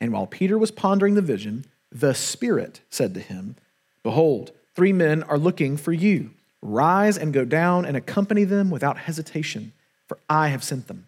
And 0.00 0.12
while 0.12 0.26
Peter 0.26 0.58
was 0.58 0.70
pondering 0.70 1.14
the 1.14 1.22
vision, 1.22 1.64
the 1.90 2.14
Spirit 2.14 2.80
said 2.90 3.14
to 3.14 3.20
him, 3.20 3.56
Behold, 4.02 4.50
three 4.74 4.92
men 4.92 5.22
are 5.24 5.38
looking 5.38 5.76
for 5.76 5.92
you. 5.92 6.30
Rise 6.60 7.16
and 7.16 7.32
go 7.32 7.44
down 7.44 7.84
and 7.84 7.96
accompany 7.96 8.44
them 8.44 8.70
without 8.70 8.98
hesitation, 8.98 9.72
for 10.06 10.18
I 10.28 10.48
have 10.48 10.64
sent 10.64 10.88
them. 10.88 11.06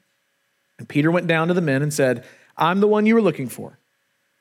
And 0.79 0.89
Peter 0.89 1.11
went 1.11 1.27
down 1.27 1.49
to 1.49 1.55
the 1.55 1.61
men 1.61 1.83
and 1.83 1.93
said, 1.93 2.25
I'm 2.57 2.81
the 2.81 2.89
one 2.89 3.07
you 3.07 3.15
were 3.15 3.23
looking 3.23 3.49
for. 3.49 3.79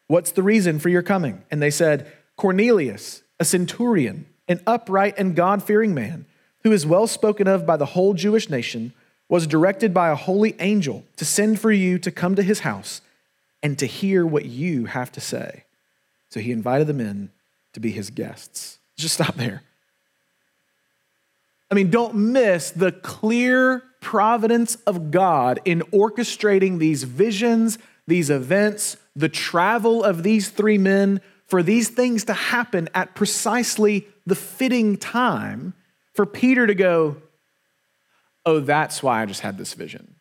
What's 0.07 0.31
the 0.31 0.43
reason 0.43 0.79
for 0.79 0.89
your 0.89 1.01
coming? 1.01 1.43
And 1.49 1.61
they 1.61 1.71
said, 1.71 2.11
Cornelius, 2.35 3.23
a 3.39 3.45
centurion, 3.45 4.25
an 4.47 4.61
upright 4.67 5.15
and 5.17 5.35
God 5.35 5.63
fearing 5.63 5.93
man, 5.93 6.25
who 6.63 6.71
is 6.71 6.85
well 6.85 7.07
spoken 7.07 7.47
of 7.47 7.65
by 7.65 7.77
the 7.77 7.87
whole 7.87 8.13
Jewish 8.13 8.49
nation, 8.49 8.93
was 9.27 9.47
directed 9.47 9.93
by 9.93 10.09
a 10.09 10.15
holy 10.15 10.55
angel 10.59 11.03
to 11.15 11.25
send 11.25 11.59
for 11.59 11.71
you 11.71 11.97
to 11.99 12.11
come 12.11 12.35
to 12.35 12.43
his 12.43 12.59
house 12.59 13.01
and 13.65 13.79
to 13.79 13.87
hear 13.87 14.23
what 14.23 14.45
you 14.45 14.85
have 14.85 15.11
to 15.11 15.19
say. 15.19 15.63
So 16.29 16.39
he 16.39 16.51
invited 16.51 16.85
them 16.85 16.99
in 16.99 17.31
to 17.73 17.79
be 17.79 17.89
his 17.89 18.11
guests. 18.11 18.77
Just 18.95 19.15
stop 19.15 19.33
there. 19.37 19.63
I 21.71 21.73
mean, 21.73 21.89
don't 21.89 22.13
miss 22.13 22.69
the 22.69 22.91
clear 22.91 23.81
providence 24.01 24.75
of 24.85 25.09
God 25.09 25.61
in 25.65 25.79
orchestrating 25.91 26.77
these 26.77 27.05
visions, 27.05 27.79
these 28.05 28.29
events, 28.29 28.97
the 29.15 29.29
travel 29.29 30.03
of 30.03 30.21
these 30.21 30.49
three 30.49 30.77
men, 30.77 31.19
for 31.47 31.63
these 31.63 31.89
things 31.89 32.23
to 32.25 32.33
happen 32.33 32.87
at 32.93 33.15
precisely 33.15 34.07
the 34.27 34.35
fitting 34.35 34.95
time 34.95 35.73
for 36.13 36.27
Peter 36.27 36.67
to 36.67 36.75
go, 36.75 37.17
Oh, 38.45 38.59
that's 38.59 39.01
why 39.01 39.23
I 39.23 39.25
just 39.25 39.41
had 39.41 39.57
this 39.57 39.73
vision. 39.73 40.14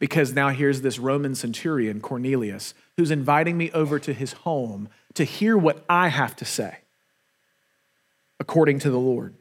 Because 0.00 0.32
now 0.32 0.48
here's 0.48 0.80
this 0.80 0.98
Roman 0.98 1.36
centurion, 1.36 2.00
Cornelius, 2.00 2.74
who's 2.96 3.12
inviting 3.12 3.56
me 3.56 3.70
over 3.70 4.00
to 4.00 4.12
his 4.12 4.32
home 4.32 4.88
to 5.14 5.22
hear 5.22 5.56
what 5.56 5.84
I 5.88 6.08
have 6.08 6.34
to 6.36 6.44
say 6.44 6.78
according 8.40 8.80
to 8.80 8.90
the 8.90 8.98
Lord. 8.98 9.34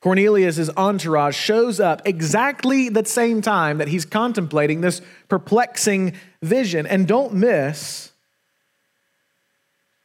Cornelius' 0.00 0.70
entourage 0.76 1.36
shows 1.36 1.80
up 1.80 2.02
exactly 2.04 2.88
the 2.88 3.04
same 3.04 3.42
time 3.42 3.78
that 3.78 3.88
he's 3.88 4.04
contemplating 4.04 4.80
this 4.80 5.02
perplexing 5.28 6.14
vision. 6.40 6.86
And 6.86 7.06
don't 7.06 7.34
miss 7.34 8.12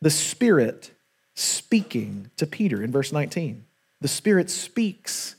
the 0.01 0.09
Spirit 0.09 0.91
speaking 1.35 2.31
to 2.37 2.45
Peter 2.45 2.81
in 2.83 2.91
verse 2.91 3.11
19. 3.11 3.65
The 4.01 4.07
Spirit 4.07 4.49
speaks. 4.49 5.35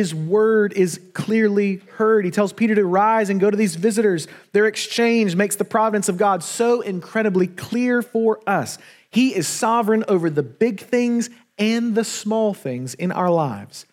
His 0.00 0.14
word 0.14 0.72
is 0.72 0.98
clearly 1.12 1.82
heard. 1.96 2.24
He 2.24 2.30
tells 2.30 2.54
Peter 2.54 2.74
to 2.74 2.86
rise 2.86 3.28
and 3.28 3.38
go 3.38 3.50
to 3.50 3.56
these 3.56 3.74
visitors. 3.74 4.28
Their 4.52 4.64
exchange 4.64 5.36
makes 5.36 5.56
the 5.56 5.64
providence 5.66 6.08
of 6.08 6.16
God 6.16 6.42
so 6.42 6.80
incredibly 6.80 7.46
clear 7.46 8.00
for 8.00 8.40
us. 8.46 8.78
He 9.10 9.34
is 9.36 9.46
sovereign 9.46 10.04
over 10.08 10.30
the 10.30 10.42
big 10.42 10.80
things 10.80 11.28
and 11.58 11.94
the 11.94 12.02
small 12.02 12.54
things 12.54 12.94
in 12.94 13.12
our 13.12 13.30
lives. 13.30 13.84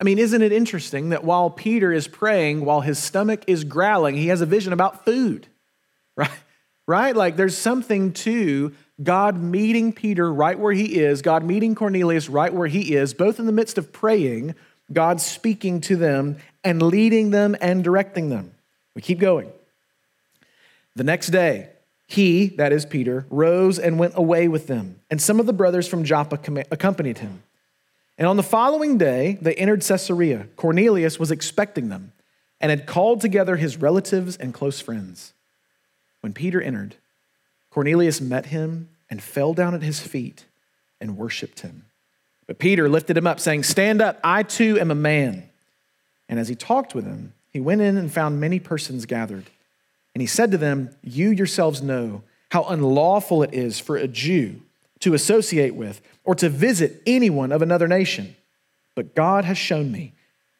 I 0.00 0.02
mean, 0.02 0.18
isn't 0.18 0.42
it 0.42 0.50
interesting 0.50 1.10
that 1.10 1.22
while 1.22 1.50
Peter 1.50 1.92
is 1.92 2.08
praying, 2.08 2.64
while 2.64 2.80
his 2.80 2.98
stomach 2.98 3.44
is 3.46 3.62
growling, 3.62 4.16
he 4.16 4.26
has 4.26 4.40
a 4.40 4.46
vision 4.46 4.72
about 4.72 5.04
food, 5.04 5.46
right? 6.16 6.30
Right? 6.88 7.14
Like 7.14 7.36
there's 7.36 7.56
something 7.56 8.12
to 8.24 8.74
God 9.02 9.42
meeting 9.42 9.92
Peter 9.92 10.32
right 10.32 10.58
where 10.58 10.72
he 10.72 11.00
is, 11.00 11.20
God 11.22 11.44
meeting 11.44 11.74
Cornelius 11.74 12.28
right 12.28 12.52
where 12.52 12.68
he 12.68 12.94
is, 12.94 13.12
both 13.12 13.40
in 13.40 13.46
the 13.46 13.52
midst 13.52 13.76
of 13.76 13.92
praying, 13.92 14.54
God 14.92 15.20
speaking 15.20 15.80
to 15.82 15.96
them 15.96 16.36
and 16.62 16.80
leading 16.80 17.30
them 17.30 17.56
and 17.60 17.82
directing 17.82 18.28
them. 18.28 18.52
We 18.94 19.02
keep 19.02 19.18
going. 19.18 19.50
The 20.94 21.04
next 21.04 21.28
day, 21.28 21.70
he, 22.06 22.48
that 22.48 22.72
is 22.72 22.86
Peter, 22.86 23.26
rose 23.30 23.78
and 23.78 23.98
went 23.98 24.14
away 24.16 24.46
with 24.46 24.68
them, 24.68 25.00
and 25.10 25.20
some 25.20 25.40
of 25.40 25.46
the 25.46 25.52
brothers 25.52 25.88
from 25.88 26.04
Joppa 26.04 26.38
accompanied 26.70 27.18
him. 27.18 27.42
And 28.16 28.28
on 28.28 28.36
the 28.36 28.44
following 28.44 28.96
day, 28.96 29.38
they 29.40 29.54
entered 29.54 29.82
Caesarea. 29.82 30.46
Cornelius 30.54 31.18
was 31.18 31.32
expecting 31.32 31.88
them 31.88 32.12
and 32.60 32.70
had 32.70 32.86
called 32.86 33.20
together 33.20 33.56
his 33.56 33.76
relatives 33.76 34.36
and 34.36 34.54
close 34.54 34.80
friends. 34.80 35.32
When 36.20 36.32
Peter 36.32 36.62
entered, 36.62 36.94
Cornelius 37.74 38.20
met 38.20 38.46
him 38.46 38.88
and 39.10 39.20
fell 39.20 39.52
down 39.52 39.74
at 39.74 39.82
his 39.82 39.98
feet 39.98 40.44
and 41.00 41.16
worshiped 41.16 41.60
him. 41.60 41.86
But 42.46 42.60
Peter 42.60 42.88
lifted 42.88 43.16
him 43.16 43.26
up, 43.26 43.40
saying, 43.40 43.64
Stand 43.64 44.00
up, 44.00 44.20
I 44.22 44.44
too 44.44 44.78
am 44.78 44.92
a 44.92 44.94
man. 44.94 45.48
And 46.28 46.38
as 46.38 46.46
he 46.46 46.54
talked 46.54 46.94
with 46.94 47.04
him, 47.04 47.32
he 47.52 47.58
went 47.58 47.80
in 47.80 47.96
and 47.96 48.12
found 48.12 48.38
many 48.40 48.60
persons 48.60 49.06
gathered. 49.06 49.50
And 50.14 50.20
he 50.20 50.26
said 50.28 50.52
to 50.52 50.56
them, 50.56 50.94
You 51.02 51.30
yourselves 51.30 51.82
know 51.82 52.22
how 52.52 52.62
unlawful 52.62 53.42
it 53.42 53.52
is 53.52 53.80
for 53.80 53.96
a 53.96 54.06
Jew 54.06 54.60
to 55.00 55.14
associate 55.14 55.74
with 55.74 56.00
or 56.22 56.36
to 56.36 56.48
visit 56.48 57.02
anyone 57.08 57.50
of 57.50 57.60
another 57.60 57.88
nation. 57.88 58.36
But 58.94 59.16
God 59.16 59.44
has 59.46 59.58
shown 59.58 59.90
me 59.90 60.12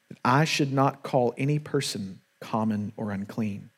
that 0.08 0.18
I 0.24 0.46
should 0.46 0.72
not 0.72 1.04
call 1.04 1.32
any 1.38 1.60
person 1.60 2.18
common 2.40 2.92
or 2.96 3.12
unclean. 3.12 3.70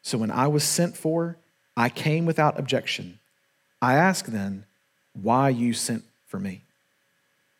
So 0.00 0.16
when 0.16 0.30
I 0.30 0.46
was 0.46 0.64
sent 0.64 0.96
for, 0.96 1.36
I 1.76 1.88
came 1.88 2.26
without 2.26 2.58
objection. 2.58 3.18
I 3.80 3.94
ask 3.94 4.26
then, 4.26 4.64
why 5.14 5.48
you 5.48 5.72
sent 5.72 6.04
for 6.26 6.38
me? 6.38 6.62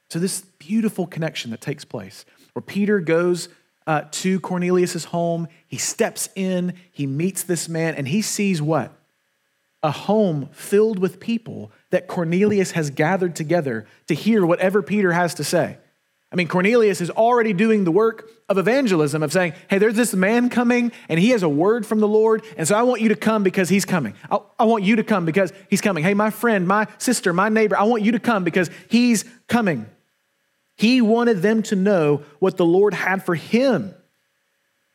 So, 0.09 0.19
this 0.19 0.43
beautiful 0.59 1.07
connection 1.07 1.51
that 1.53 1.61
takes 1.61 1.85
place 1.85 2.25
where 2.53 2.63
Peter 2.63 3.01
goes 3.01 3.49
uh, 3.87 4.03
to 4.11 4.41
Cornelius' 4.41 5.05
home. 5.05 5.49
He 5.67 5.79
steps 5.79 6.29
in, 6.35 6.75
he 6.93 7.07
meets 7.07 7.43
this 7.43 7.69
man, 7.69 7.95
and 7.95 8.09
he 8.09 8.23
sees 8.23 8.61
what? 8.61 8.93
A 9.83 9.91
home 9.91 10.49
filled 10.53 10.99
with 10.99 11.21
people 11.21 11.73
that 11.91 12.07
Cornelius 12.07 12.73
has 12.73 12.91
gathered 12.91 13.35
together 13.35 13.87
to 14.09 14.15
hear 14.15 14.45
whatever 14.45 14.83
Peter 14.83 15.13
has 15.13 15.35
to 15.35 15.45
say. 15.45 15.79
I 16.33 16.37
mean, 16.37 16.47
Cornelius 16.47 17.01
is 17.01 17.11
already 17.11 17.53
doing 17.53 17.83
the 17.83 17.91
work 17.91 18.31
of 18.49 18.57
evangelism, 18.57 19.23
of 19.23 19.33
saying, 19.33 19.53
hey, 19.69 19.79
there's 19.79 19.97
this 19.97 20.15
man 20.15 20.49
coming 20.49 20.93
and 21.09 21.19
he 21.19 21.31
has 21.31 21.43
a 21.43 21.49
word 21.49 21.85
from 21.85 21.99
the 21.99 22.07
Lord. 22.07 22.45
And 22.57 22.69
so 22.69 22.77
I 22.77 22.83
want 22.83 23.01
you 23.01 23.09
to 23.09 23.17
come 23.17 23.43
because 23.43 23.69
he's 23.69 23.85
coming. 23.85 24.15
I, 24.31 24.39
I, 24.59 24.65
want 24.65 24.85
you 24.85 24.97
to 24.97 25.03
come 25.03 25.25
because 25.25 25.53
he's 25.69 25.81
coming. 25.81 26.05
Hey, 26.05 26.15
my 26.15 26.31
friend, 26.31 26.69
my 26.69 26.87
sister, 26.99 27.33
my 27.33 27.49
neighbor, 27.49 27.77
I 27.77 27.83
want 27.83 28.05
you 28.05 28.13
to 28.13 28.21
come 28.21 28.45
because 28.45 28.71
he's 28.89 29.25
coming. 29.49 29.87
He 30.77 31.01
wanted 31.01 31.43
them 31.43 31.63
to 31.65 31.77
know 31.77 32.23
what 32.39 32.57
the 32.57 32.65
Lord 32.65 32.95
had 32.95 33.25
for 33.25 33.35
him. 33.35 33.93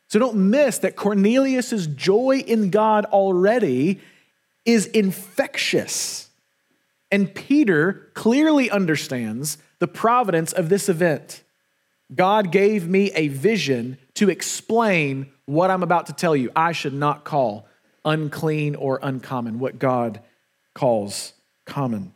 So 0.07 0.19
don't 0.19 0.49
miss 0.49 0.79
that 0.79 0.95
Cornelius' 0.95 1.85
joy 1.87 2.43
in 2.47 2.69
God 2.69 3.05
already 3.05 3.99
is 4.63 4.85
infectious. 4.87 6.29
And 7.11 7.33
Peter 7.33 8.09
clearly 8.13 8.69
understands 8.69 9.57
the 9.79 9.87
providence 9.87 10.53
of 10.53 10.69
this 10.69 10.89
event. 10.89 11.43
God 12.13 12.51
gave 12.51 12.87
me 12.87 13.11
a 13.13 13.29
vision 13.29 13.97
to 14.15 14.29
explain 14.29 15.31
what 15.45 15.71
I'm 15.71 15.83
about 15.83 16.07
to 16.07 16.13
tell 16.13 16.35
you. 16.35 16.51
I 16.55 16.71
should 16.71 16.93
not 16.93 17.23
call 17.23 17.67
unclean 18.03 18.75
or 18.75 18.99
uncommon 19.01 19.59
what 19.59 19.79
God 19.79 20.21
calls 20.73 21.33
common. 21.65 22.13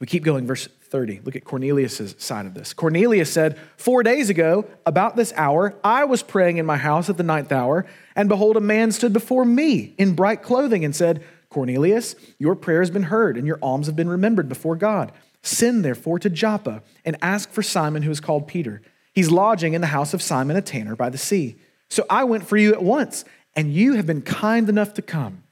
We 0.00 0.06
keep 0.06 0.22
going, 0.22 0.46
verse 0.46 0.68
30. 0.88 1.20
Look 1.24 1.36
at 1.36 1.44
Cornelius' 1.44 2.14
side 2.18 2.46
of 2.46 2.54
this. 2.54 2.72
Cornelius 2.72 3.30
said, 3.30 3.58
Four 3.76 4.02
days 4.02 4.30
ago, 4.30 4.64
about 4.86 5.16
this 5.16 5.32
hour, 5.36 5.74
I 5.84 6.04
was 6.04 6.22
praying 6.22 6.56
in 6.56 6.66
my 6.66 6.76
house 6.76 7.10
at 7.10 7.16
the 7.16 7.22
ninth 7.22 7.52
hour, 7.52 7.84
and 8.16 8.28
behold, 8.28 8.56
a 8.56 8.60
man 8.60 8.92
stood 8.92 9.12
before 9.12 9.44
me 9.44 9.94
in 9.98 10.14
bright 10.14 10.42
clothing 10.42 10.84
and 10.84 10.94
said, 10.94 11.22
Cornelius, 11.50 12.14
your 12.38 12.54
prayer 12.54 12.80
has 12.80 12.90
been 12.90 13.04
heard, 13.04 13.36
and 13.36 13.46
your 13.46 13.58
alms 13.60 13.86
have 13.86 13.96
been 13.96 14.08
remembered 14.08 14.48
before 14.48 14.76
God. 14.76 15.12
Send 15.42 15.84
therefore 15.84 16.18
to 16.18 16.30
Joppa 16.30 16.82
and 17.04 17.16
ask 17.22 17.50
for 17.50 17.62
Simon, 17.62 18.02
who 18.02 18.10
is 18.10 18.20
called 18.20 18.48
Peter. 18.48 18.82
He's 19.14 19.30
lodging 19.30 19.74
in 19.74 19.80
the 19.80 19.88
house 19.88 20.14
of 20.14 20.22
Simon, 20.22 20.56
a 20.56 20.62
tanner 20.62 20.96
by 20.96 21.10
the 21.10 21.18
sea. 21.18 21.56
So 21.88 22.04
I 22.10 22.24
went 22.24 22.46
for 22.46 22.56
you 22.56 22.72
at 22.72 22.82
once, 22.82 23.24
and 23.56 23.72
you 23.72 23.94
have 23.94 24.06
been 24.06 24.22
kind 24.22 24.68
enough 24.68 24.94
to 24.94 25.02
come. 25.02 25.42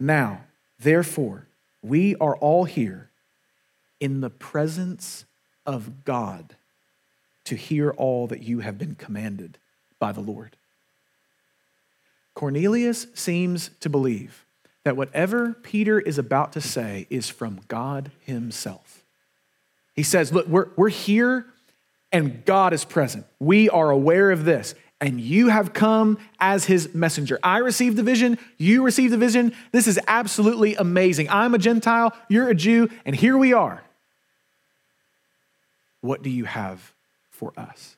Now, 0.00 0.40
therefore, 0.80 1.46
we 1.82 2.16
are 2.16 2.36
all 2.36 2.64
here 2.64 3.10
in 4.00 4.20
the 4.20 4.30
presence 4.30 5.24
of 5.66 6.04
God 6.04 6.56
to 7.44 7.56
hear 7.56 7.90
all 7.90 8.26
that 8.28 8.42
you 8.42 8.60
have 8.60 8.78
been 8.78 8.94
commanded 8.94 9.58
by 9.98 10.12
the 10.12 10.20
Lord. 10.20 10.56
Cornelius 12.34 13.06
seems 13.14 13.70
to 13.80 13.88
believe 13.88 14.44
that 14.84 14.96
whatever 14.96 15.52
Peter 15.52 16.00
is 16.00 16.18
about 16.18 16.52
to 16.52 16.60
say 16.60 17.06
is 17.10 17.28
from 17.28 17.60
God 17.68 18.10
himself. 18.20 19.01
He 19.94 20.02
says, 20.02 20.32
Look, 20.32 20.46
we're, 20.46 20.68
we're 20.76 20.88
here 20.88 21.46
and 22.12 22.44
God 22.44 22.72
is 22.72 22.84
present. 22.84 23.26
We 23.40 23.70
are 23.70 23.90
aware 23.90 24.30
of 24.30 24.44
this, 24.44 24.74
and 25.00 25.20
you 25.20 25.48
have 25.48 25.72
come 25.72 26.18
as 26.38 26.66
his 26.66 26.94
messenger. 26.94 27.40
I 27.42 27.58
received 27.58 27.96
the 27.96 28.02
vision, 28.02 28.38
you 28.58 28.84
received 28.84 29.12
the 29.12 29.18
vision. 29.18 29.54
This 29.72 29.88
is 29.88 29.98
absolutely 30.06 30.76
amazing. 30.76 31.28
I'm 31.30 31.54
a 31.54 31.58
Gentile, 31.58 32.14
you're 32.28 32.48
a 32.48 32.54
Jew, 32.54 32.90
and 33.06 33.16
here 33.16 33.36
we 33.36 33.52
are. 33.52 33.82
What 36.02 36.22
do 36.22 36.30
you 36.30 36.44
have 36.44 36.92
for 37.30 37.52
us? 37.56 37.96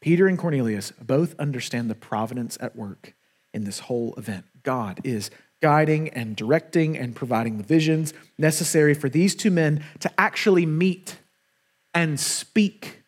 Peter 0.00 0.26
and 0.28 0.38
Cornelius 0.38 0.92
both 0.92 1.38
understand 1.38 1.90
the 1.90 1.94
providence 1.94 2.56
at 2.60 2.76
work 2.76 3.14
in 3.52 3.64
this 3.64 3.80
whole 3.80 4.14
event. 4.14 4.44
God 4.62 5.00
is 5.04 5.30
guiding 5.60 6.08
and 6.10 6.36
directing 6.36 6.96
and 6.96 7.14
providing 7.14 7.58
the 7.58 7.64
visions 7.64 8.14
necessary 8.38 8.94
for 8.94 9.08
these 9.08 9.34
two 9.34 9.50
men 9.50 9.84
to 10.00 10.10
actually 10.18 10.66
meet 10.66 11.18
and 11.94 12.18
speak 12.18 13.02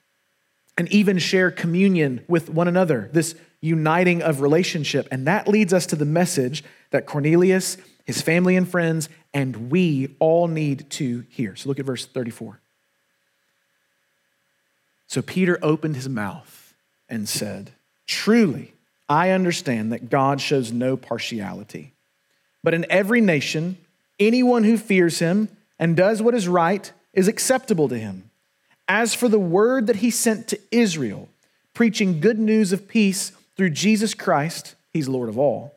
and 0.77 0.91
even 0.93 1.19
share 1.19 1.51
communion 1.51 2.25
with 2.29 2.51
one 2.51 2.69
another. 2.69 3.09
This 3.13 3.35
uniting 3.63 4.23
of 4.23 4.41
relationship. 4.41 5.09
And 5.11 5.27
that 5.27 5.49
leads 5.49 5.73
us 5.73 5.87
to 5.87 5.97
the 5.97 6.05
message 6.05 6.63
that 6.91 7.07
Cornelius, 7.07 7.79
his 8.05 8.21
family 8.21 8.57
and 8.57 8.69
friends, 8.69 9.09
and 9.33 9.71
we 9.71 10.17
all 10.19 10.49
need 10.49 10.91
to 10.91 11.25
hear. 11.31 11.57
So 11.57 11.69
look 11.69 11.79
at 11.79 11.87
verse 11.87 12.05
34. 12.05 12.61
So 15.07 15.23
Peter 15.23 15.59
opened 15.63 15.97
his 15.97 16.09
mouth 16.09 16.75
and 17.09 17.29
said, 17.29 17.71
Truly, 18.07 18.75
I 19.09 19.31
understand 19.31 19.93
that 19.93 20.11
God 20.11 20.41
shows 20.41 20.73
no 20.73 20.97
partiality. 20.97 21.93
But 22.63 22.75
in 22.75 22.87
every 22.91 23.21
nation, 23.21 23.77
anyone 24.19 24.65
who 24.65 24.79
fears 24.79 25.19
him 25.19 25.49
and 25.79 25.97
does 25.97 26.23
what 26.23 26.35
is 26.35 26.49
right 26.49 26.91
is 27.13 27.29
acceptable 27.29 27.89
to 27.89 27.99
him. 27.99 28.31
As 28.89 29.15
for 29.15 29.29
the 29.29 29.39
word 29.39 29.87
that 29.87 29.97
he 29.97 30.11
sent 30.11 30.49
to 30.49 30.61
Israel, 30.71 31.29
preaching 31.75 32.21
good 32.21 32.39
news 32.39 32.73
of 32.73 32.89
peace 32.89 33.33
through 33.57 33.71
Jesus 33.71 34.15
Christ, 34.15 34.75
he's 34.93 35.09
Lord 35.09 35.29
of 35.29 35.39
all, 35.39 35.75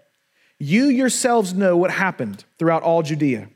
you 0.60 0.86
yourselves 0.86 1.54
know 1.54 1.76
what 1.76 1.92
happened 1.92 2.46
throughout 2.58 2.84
all 2.84 3.02
Judea, 3.04 3.50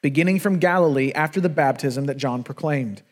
beginning 0.00 0.40
from 0.40 0.58
Galilee 0.58 1.12
after 1.12 1.40
the 1.40 1.48
baptism 1.48 2.06
that 2.06 2.16
John 2.16 2.42
proclaimed, 2.42 3.02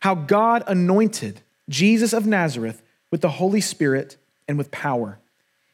how 0.00 0.14
God 0.14 0.64
anointed 0.66 1.40
Jesus 1.68 2.12
of 2.12 2.26
Nazareth 2.26 2.82
with 3.10 3.20
the 3.20 3.30
Holy 3.30 3.60
Spirit 3.60 4.16
and 4.48 4.58
with 4.58 4.70
power. 4.70 5.18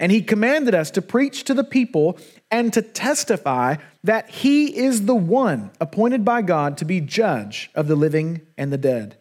And 0.00 0.12
he 0.12 0.22
commanded 0.22 0.74
us 0.74 0.90
to 0.92 1.02
preach 1.02 1.44
to 1.44 1.54
the 1.54 1.64
people 1.64 2.18
and 2.50 2.72
to 2.72 2.82
testify 2.82 3.76
that 4.04 4.30
he 4.30 4.76
is 4.76 5.06
the 5.06 5.14
one 5.14 5.70
appointed 5.80 6.24
by 6.24 6.42
God 6.42 6.76
to 6.78 6.84
be 6.84 7.00
judge 7.00 7.70
of 7.74 7.88
the 7.88 7.96
living 7.96 8.42
and 8.56 8.72
the 8.72 8.78
dead. 8.78 9.16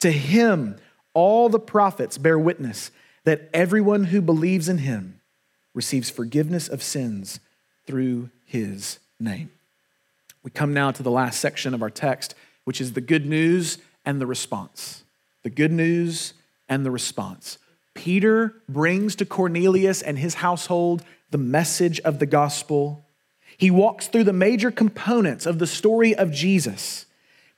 To 0.00 0.10
him, 0.10 0.76
all 1.14 1.48
the 1.48 1.58
prophets 1.58 2.18
bear 2.18 2.38
witness 2.38 2.90
that 3.24 3.48
everyone 3.52 4.04
who 4.04 4.20
believes 4.20 4.68
in 4.68 4.78
him 4.78 5.20
receives 5.74 6.10
forgiveness 6.10 6.68
of 6.68 6.82
sins 6.82 7.40
through 7.86 8.30
his 8.44 8.98
name. 9.18 9.50
We 10.42 10.50
come 10.50 10.72
now 10.72 10.90
to 10.92 11.02
the 11.02 11.10
last 11.10 11.40
section 11.40 11.74
of 11.74 11.82
our 11.82 11.90
text, 11.90 12.34
which 12.64 12.80
is 12.80 12.92
the 12.92 13.00
good 13.00 13.26
news 13.26 13.78
and 14.04 14.20
the 14.20 14.26
response. 14.26 15.04
The 15.42 15.50
good 15.50 15.72
news 15.72 16.34
and 16.68 16.84
the 16.84 16.90
response. 16.90 17.58
Peter 17.98 18.54
brings 18.68 19.16
to 19.16 19.26
Cornelius 19.26 20.02
and 20.02 20.16
his 20.16 20.34
household 20.34 21.02
the 21.32 21.36
message 21.36 21.98
of 22.00 22.20
the 22.20 22.26
gospel. 22.26 23.04
He 23.56 23.72
walks 23.72 24.06
through 24.06 24.22
the 24.22 24.32
major 24.32 24.70
components 24.70 25.46
of 25.46 25.58
the 25.58 25.66
story 25.66 26.14
of 26.14 26.30
Jesus. 26.30 27.06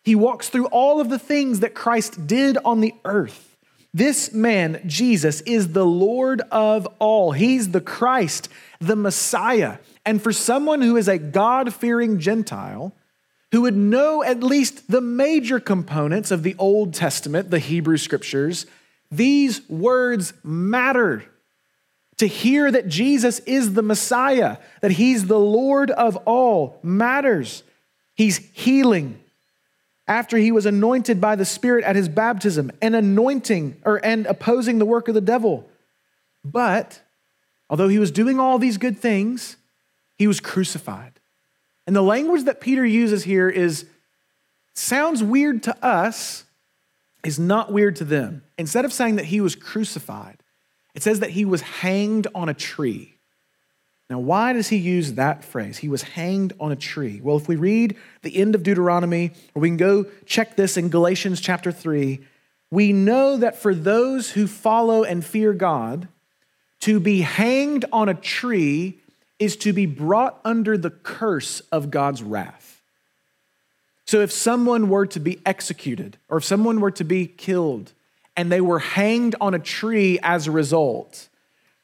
He 0.03 0.14
walks 0.14 0.48
through 0.48 0.68
all 0.68 0.98
of 0.98 1.11
the 1.11 1.18
things 1.18 1.61
that 1.61 1.74
Christ 1.74 2.26
did 2.26 2.57
on 2.64 2.81
the 2.81 2.94
earth. 3.05 3.55
This 3.92 4.33
man, 4.33 4.81
Jesus, 4.87 5.42
is 5.42 5.72
the 5.72 5.85
Lord 5.85 6.40
of 6.50 6.88
all. 6.98 7.33
He's 7.33 7.72
the 7.72 7.83
Christ, 7.83 8.48
the 8.81 8.96
Messiah. 8.96 9.76
And 10.07 10.22
for 10.22 10.33
someone 10.33 10.81
who 10.81 10.96
is 10.96 11.07
a 11.07 11.18
God 11.18 11.74
fearing 11.74 12.18
Gentile, 12.18 12.94
who 13.53 13.61
would 13.61 13.76
know 13.76 14.22
at 14.22 14.42
least 14.42 14.90
the 14.90 15.03
major 15.03 15.61
components 15.61 16.31
of 16.31 16.44
the 16.44 16.57
Old 16.59 16.94
Testament, 16.94 17.50
the 17.50 17.59
Hebrew 17.59 17.98
scriptures, 17.98 18.64
these 19.11 19.68
words 19.68 20.33
matter. 20.42 21.25
To 22.18 22.27
hear 22.27 22.70
that 22.70 22.87
Jesus 22.87 23.38
is 23.40 23.73
the 23.73 23.83
Messiah, 23.83 24.59
that 24.83 24.90
he's 24.90 25.27
the 25.27 25.38
Lord 25.38 25.90
of 25.90 26.16
all, 26.27 26.79
matters. 26.83 27.62
He's 28.14 28.37
healing 28.53 29.18
after 30.07 30.37
he 30.37 30.53
was 30.53 30.66
anointed 30.66 31.20
by 31.20 31.37
the 31.37 31.46
Spirit 31.46 31.85
at 31.85 31.96
his 31.96 32.11
baptism 32.11 32.70
and 32.83 32.94
anointing 32.94 33.81
or 33.87 34.05
and 34.05 34.27
opposing 34.27 34.79
the 34.79 34.85
work 34.85 35.09
of 35.09 35.14
the 35.14 35.20
devil. 35.23 35.66
But 36.44 37.01
although 37.70 37.88
he 37.88 37.99
was 37.99 38.11
doing 38.11 38.38
all 38.38 38.59
these 38.59 38.77
good 38.77 38.99
things, 38.99 39.57
he 40.18 40.27
was 40.27 40.40
crucified. 40.40 41.12
And 41.87 41.96
the 41.96 42.03
language 42.03 42.44
that 42.44 42.61
Peter 42.61 42.85
uses 42.85 43.25
here 43.25 43.49
is 43.49 43.87
sounds 44.75 45.23
weird 45.23 45.62
to 45.62 45.85
us, 45.85 46.44
is 47.24 47.38
not 47.38 47.72
weird 47.72 47.96
to 47.96 48.04
them. 48.04 48.42
Instead 48.59 48.85
of 48.85 48.92
saying 48.92 49.16
that 49.16 49.26
he 49.26 49.40
was 49.40 49.54
crucified, 49.54 50.42
it 50.94 51.02
says 51.02 51.20
that 51.20 51.30
he 51.30 51.44
was 51.44 51.61
hanged 51.61 52.26
on 52.35 52.48
a 52.48 52.54
tree. 52.54 53.16
Now, 54.09 54.18
why 54.18 54.52
does 54.52 54.68
he 54.68 54.76
use 54.76 55.14
that 55.14 55.44
phrase? 55.44 55.78
He 55.78 55.88
was 55.88 56.02
hanged 56.02 56.52
on 56.59 56.72
a 56.72 56.76
tree. 56.76 57.20
Well, 57.22 57.37
if 57.37 57.46
we 57.46 57.54
read 57.54 57.96
the 58.22 58.37
end 58.37 58.56
of 58.56 58.64
Deuteronomy, 58.64 59.33
or 59.54 59.61
we 59.61 59.68
can 59.68 59.76
go 59.76 60.06
check 60.26 60.56
this 60.56 60.76
in 60.76 60.88
Galatians 60.88 61.40
chapter 61.40 61.70
3, 61.70 62.20
we 62.72 62.92
know 62.92 63.37
that 63.37 63.56
for 63.56 63.74
those 63.74 64.30
who 64.30 64.46
follow 64.46 65.04
and 65.04 65.24
fear 65.24 65.52
God, 65.52 66.09
to 66.80 66.98
be 66.98 67.20
hanged 67.20 67.85
on 67.92 68.09
a 68.09 68.14
tree 68.14 68.98
is 69.38 69.56
to 69.59 69.72
be 69.72 69.87
brought 69.87 70.40
under 70.44 70.76
the 70.76 70.90
curse 70.90 71.61
of 71.72 71.90
God's 71.90 72.22
wrath. 72.22 72.69
So 74.11 74.23
if 74.23 74.33
someone 74.33 74.88
were 74.88 75.07
to 75.07 75.20
be 75.20 75.38
executed, 75.46 76.16
or 76.29 76.38
if 76.38 76.44
someone 76.44 76.81
were 76.81 76.90
to 76.90 77.05
be 77.05 77.29
killed, 77.29 77.92
and 78.37 78.51
they 78.51 78.61
were 78.61 78.81
hanged 78.81 79.37
on 79.40 79.55
a 79.55 79.59
tree 79.61 80.18
as 80.20 80.49
a 80.49 80.51
result. 80.51 81.29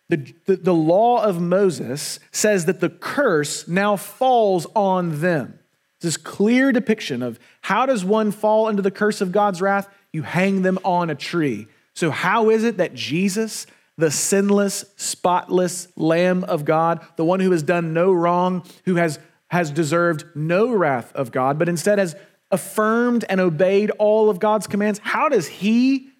The, 0.09 0.35
the, 0.47 0.57
the, 0.57 0.75
law 0.75 1.23
of 1.23 1.41
Moses 1.41 2.19
says 2.33 2.65
that 2.65 2.81
the 2.81 2.89
curse 2.89 3.69
now 3.69 3.95
falls 3.95 4.67
on 4.75 5.21
them. 5.21 5.61
This 6.01 6.17
clear 6.17 6.73
depiction 6.73 7.23
of 7.23 7.39
how 7.61 7.87
does 7.87 8.05
one 8.05 8.33
fall 8.33 8.67
under 8.67 8.83
the 8.83 8.91
curse 8.91 9.21
of 9.21 9.31
God's 9.31 9.62
wrath? 9.62 9.89
You 10.12 10.23
hang 10.23 10.62
them 10.62 10.81
on 10.83 11.11
a 11.11 11.15
tree. 11.15 11.69
So, 11.95 12.11
how 12.11 12.51
is 12.51 12.65
it 12.65 12.79
that 12.79 12.93
Jesus, 12.93 13.69
the 13.97 14.11
sinless, 14.11 14.85
spotless 14.97 15.87
Lamb 15.95 16.43
of 16.43 16.65
God, 16.65 17.07
the 17.15 17.25
one 17.25 17.39
who 17.39 17.53
has 17.53 17.62
done 17.62 17.93
no 17.93 18.11
wrong, 18.11 18.65
who 18.85 18.97
has, 18.97 19.21
has 19.48 19.70
deserved 19.70 20.24
no 20.35 20.72
wrath 20.72 21.12
of 21.14 21.32
God, 21.32 21.59
but 21.59 21.68
instead 21.68 21.98
has 21.98 22.16
affirmed 22.50 23.24
and 23.28 23.40
obeyed 23.40 23.90
all 23.92 24.28
of 24.30 24.40
God's 24.40 24.66
commands, 24.66 25.00
how 25.02 25.28
does 25.28 25.46
he 25.46 26.11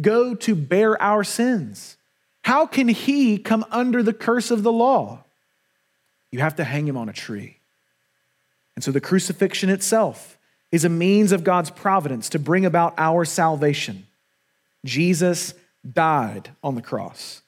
go 0.00 0.34
to 0.34 0.54
bear 0.54 1.00
our 1.00 1.24
sins? 1.24 1.96
How 2.42 2.66
can 2.66 2.88
he 2.88 3.38
come 3.38 3.64
under 3.70 4.02
the 4.02 4.12
curse 4.12 4.50
of 4.50 4.62
the 4.62 4.72
law? 4.72 5.24
You 6.30 6.40
have 6.40 6.56
to 6.56 6.64
hang 6.64 6.86
him 6.86 6.96
on 6.96 7.08
a 7.08 7.12
tree. 7.12 7.58
And 8.76 8.84
so 8.84 8.92
the 8.92 9.00
crucifixion 9.00 9.70
itself 9.70 10.38
is 10.70 10.84
a 10.84 10.88
means 10.88 11.32
of 11.32 11.44
God's 11.44 11.70
providence 11.70 12.28
to 12.30 12.38
bring 12.38 12.66
about 12.66 12.94
our 12.98 13.24
salvation. 13.24 14.06
Jesus 14.84 15.54
died 15.90 16.50
on 16.62 16.74
the 16.74 16.82
cross. 16.82 17.42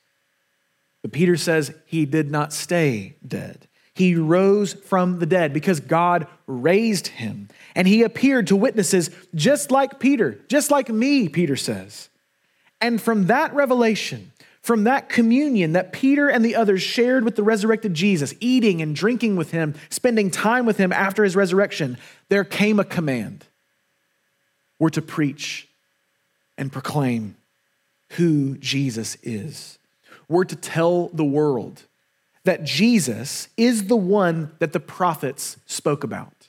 But 1.02 1.12
Peter 1.12 1.36
says 1.36 1.72
he 1.86 2.06
did 2.06 2.30
not 2.30 2.52
stay 2.52 3.16
dead. 3.26 3.67
He 3.98 4.14
rose 4.14 4.74
from 4.74 5.18
the 5.18 5.26
dead 5.26 5.52
because 5.52 5.80
God 5.80 6.28
raised 6.46 7.08
him. 7.08 7.48
And 7.74 7.88
he 7.88 8.04
appeared 8.04 8.46
to 8.46 8.54
witnesses 8.54 9.10
just 9.34 9.72
like 9.72 9.98
Peter, 9.98 10.38
just 10.46 10.70
like 10.70 10.88
me, 10.88 11.28
Peter 11.28 11.56
says. 11.56 12.08
And 12.80 13.02
from 13.02 13.26
that 13.26 13.52
revelation, 13.54 14.30
from 14.62 14.84
that 14.84 15.08
communion 15.08 15.72
that 15.72 15.92
Peter 15.92 16.28
and 16.28 16.44
the 16.44 16.54
others 16.54 16.80
shared 16.80 17.24
with 17.24 17.34
the 17.34 17.42
resurrected 17.42 17.92
Jesus, 17.92 18.34
eating 18.38 18.80
and 18.80 18.94
drinking 18.94 19.34
with 19.34 19.50
him, 19.50 19.74
spending 19.90 20.30
time 20.30 20.64
with 20.64 20.76
him 20.76 20.92
after 20.92 21.24
his 21.24 21.34
resurrection, 21.34 21.98
there 22.28 22.44
came 22.44 22.78
a 22.78 22.84
command. 22.84 23.46
We're 24.78 24.90
to 24.90 25.02
preach 25.02 25.66
and 26.56 26.70
proclaim 26.70 27.34
who 28.10 28.58
Jesus 28.58 29.16
is. 29.24 29.80
We're 30.28 30.44
to 30.44 30.54
tell 30.54 31.08
the 31.08 31.24
world 31.24 31.82
that 32.48 32.64
Jesus 32.64 33.48
is 33.58 33.88
the 33.88 33.96
one 33.96 34.50
that 34.58 34.72
the 34.72 34.80
prophets 34.80 35.58
spoke 35.66 36.02
about. 36.02 36.48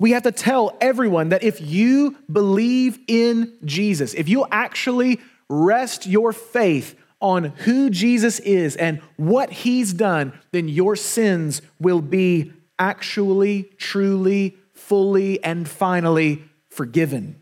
We 0.00 0.10
have 0.10 0.24
to 0.24 0.32
tell 0.32 0.76
everyone 0.80 1.28
that 1.28 1.44
if 1.44 1.60
you 1.60 2.16
believe 2.30 2.98
in 3.06 3.56
Jesus, 3.64 4.12
if 4.14 4.28
you 4.28 4.44
actually 4.50 5.20
rest 5.48 6.04
your 6.04 6.32
faith 6.32 6.98
on 7.20 7.44
who 7.44 7.90
Jesus 7.90 8.40
is 8.40 8.74
and 8.74 9.00
what 9.16 9.52
he's 9.52 9.92
done, 9.92 10.32
then 10.50 10.66
your 10.66 10.96
sins 10.96 11.62
will 11.78 12.00
be 12.00 12.52
actually, 12.76 13.70
truly, 13.78 14.56
fully, 14.72 15.40
and 15.44 15.68
finally 15.68 16.42
forgiven. 16.70 17.40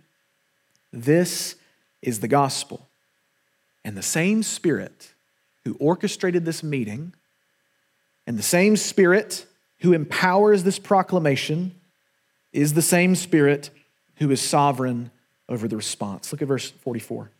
This 0.93 1.57
is 2.03 2.21
the 2.21 2.29
gospel. 2.29 2.87
And 3.83 3.97
the 3.97 4.03
same 4.03 4.43
Spirit 4.43 5.15
who 5.65 5.75
orchestrated 5.81 6.45
this 6.45 6.63
meeting 6.63 7.15
and 8.27 8.39
the 8.39 8.43
same 8.43 8.77
Spirit 8.77 9.47
who 9.81 9.93
empowers 9.93 10.63
this 10.63 10.79
proclamation 10.79 11.75
is 12.53 12.75
the 12.75 12.83
same 12.83 13.15
Spirit 13.15 13.71
who 14.17 14.31
is 14.31 14.41
sovereign 14.41 15.11
over 15.49 15.67
the 15.67 15.77
response. 15.77 16.33
Look 16.33 16.43
at 16.43 16.49
verse 16.49 16.71
44. 16.71 17.31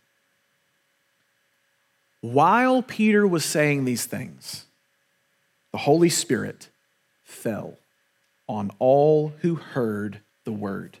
While 2.21 2.81
Peter 2.81 3.25
was 3.27 3.45
saying 3.45 3.85
these 3.85 4.05
things, 4.05 4.65
the 5.71 5.77
Holy 5.79 6.09
Spirit 6.09 6.69
fell 7.23 7.77
on 8.47 8.71
all 8.79 9.33
who 9.41 9.55
heard 9.55 10.19
the 10.43 10.51
word. 10.51 10.97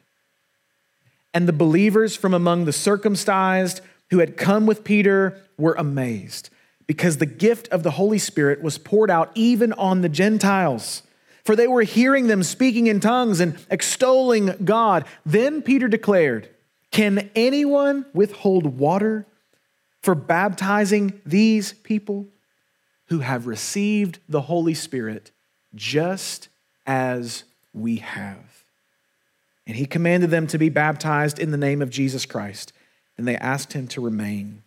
And 1.33 1.47
the 1.47 1.53
believers 1.53 2.15
from 2.15 2.33
among 2.33 2.65
the 2.65 2.73
circumcised 2.73 3.81
who 4.09 4.19
had 4.19 4.37
come 4.37 4.65
with 4.65 4.83
Peter 4.83 5.41
were 5.57 5.73
amazed 5.73 6.49
because 6.87 7.17
the 7.17 7.25
gift 7.25 7.67
of 7.69 7.83
the 7.83 7.91
Holy 7.91 8.17
Spirit 8.17 8.61
was 8.61 8.77
poured 8.77 9.09
out 9.09 9.31
even 9.35 9.73
on 9.73 10.01
the 10.01 10.09
Gentiles. 10.09 11.03
For 11.43 11.55
they 11.55 11.67
were 11.67 11.83
hearing 11.83 12.27
them 12.27 12.43
speaking 12.43 12.87
in 12.87 12.99
tongues 12.99 13.39
and 13.39 13.57
extolling 13.69 14.55
God. 14.63 15.05
Then 15.25 15.61
Peter 15.61 15.87
declared, 15.87 16.49
Can 16.91 17.29
anyone 17.35 18.05
withhold 18.13 18.77
water 18.77 19.25
for 20.01 20.15
baptizing 20.15 21.21
these 21.25 21.73
people 21.73 22.27
who 23.07 23.19
have 23.19 23.47
received 23.47 24.19
the 24.29 24.41
Holy 24.41 24.73
Spirit 24.73 25.31
just 25.75 26.47
as 26.85 27.43
we 27.73 27.97
have? 27.97 28.63
And 29.67 29.75
he 29.75 29.85
commanded 29.85 30.29
them 30.29 30.47
to 30.47 30.57
be 30.57 30.69
baptized 30.69 31.39
in 31.39 31.51
the 31.51 31.57
name 31.57 31.81
of 31.81 31.89
Jesus 31.89 32.25
Christ. 32.25 32.73
And 33.17 33.27
they 33.27 33.37
asked 33.37 33.73
him 33.73 33.87
to 33.89 34.01
remain 34.01 34.63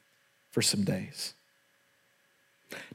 for 0.50 0.62
some 0.62 0.84
days. 0.84 1.34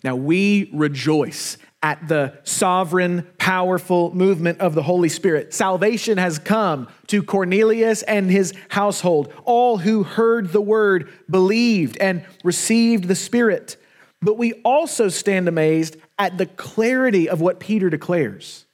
Now 0.03 0.15
we 0.15 0.69
rejoice 0.73 1.57
at 1.83 2.07
the 2.07 2.37
sovereign, 2.43 3.27
powerful 3.37 4.13
movement 4.13 4.59
of 4.59 4.75
the 4.75 4.83
Holy 4.83 5.09
Spirit. 5.09 5.53
Salvation 5.53 6.17
has 6.17 6.37
come 6.37 6.87
to 7.07 7.23
Cornelius 7.23 8.03
and 8.03 8.29
his 8.29 8.53
household. 8.69 9.33
All 9.45 9.77
who 9.77 10.03
heard 10.03 10.51
the 10.51 10.61
word 10.61 11.09
believed 11.29 11.97
and 11.97 12.23
received 12.43 13.07
the 13.07 13.15
Spirit. 13.15 13.77
But 14.21 14.37
we 14.37 14.53
also 14.63 15.09
stand 15.09 15.47
amazed 15.47 15.97
at 16.19 16.37
the 16.37 16.45
clarity 16.45 17.27
of 17.27 17.41
what 17.41 17.59
Peter 17.59 17.89
declares. 17.89 18.65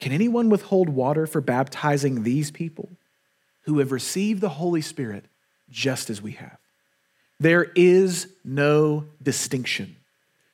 Can 0.00 0.12
anyone 0.12 0.48
withhold 0.48 0.88
water 0.88 1.26
for 1.26 1.40
baptizing 1.40 2.22
these 2.22 2.50
people 2.50 2.90
who 3.62 3.78
have 3.78 3.92
received 3.92 4.40
the 4.40 4.48
Holy 4.48 4.80
Spirit 4.80 5.26
just 5.70 6.08
as 6.08 6.22
we 6.22 6.32
have? 6.32 6.58
There 7.40 7.64
is 7.74 8.28
no 8.44 9.04
distinction 9.22 9.96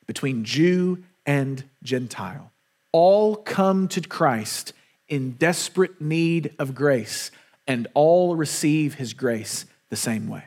between 0.06 0.44
Jew 0.44 1.02
and 1.26 1.62
Gentile. 1.82 2.50
All 2.92 3.36
come 3.36 3.88
to 3.88 4.00
Christ 4.00 4.72
in 5.08 5.32
desperate 5.32 6.00
need 6.00 6.54
of 6.58 6.74
grace, 6.74 7.30
and 7.66 7.86
all 7.94 8.36
receive 8.36 8.94
his 8.94 9.12
grace 9.12 9.66
the 9.90 9.96
same 9.96 10.28
way. 10.28 10.44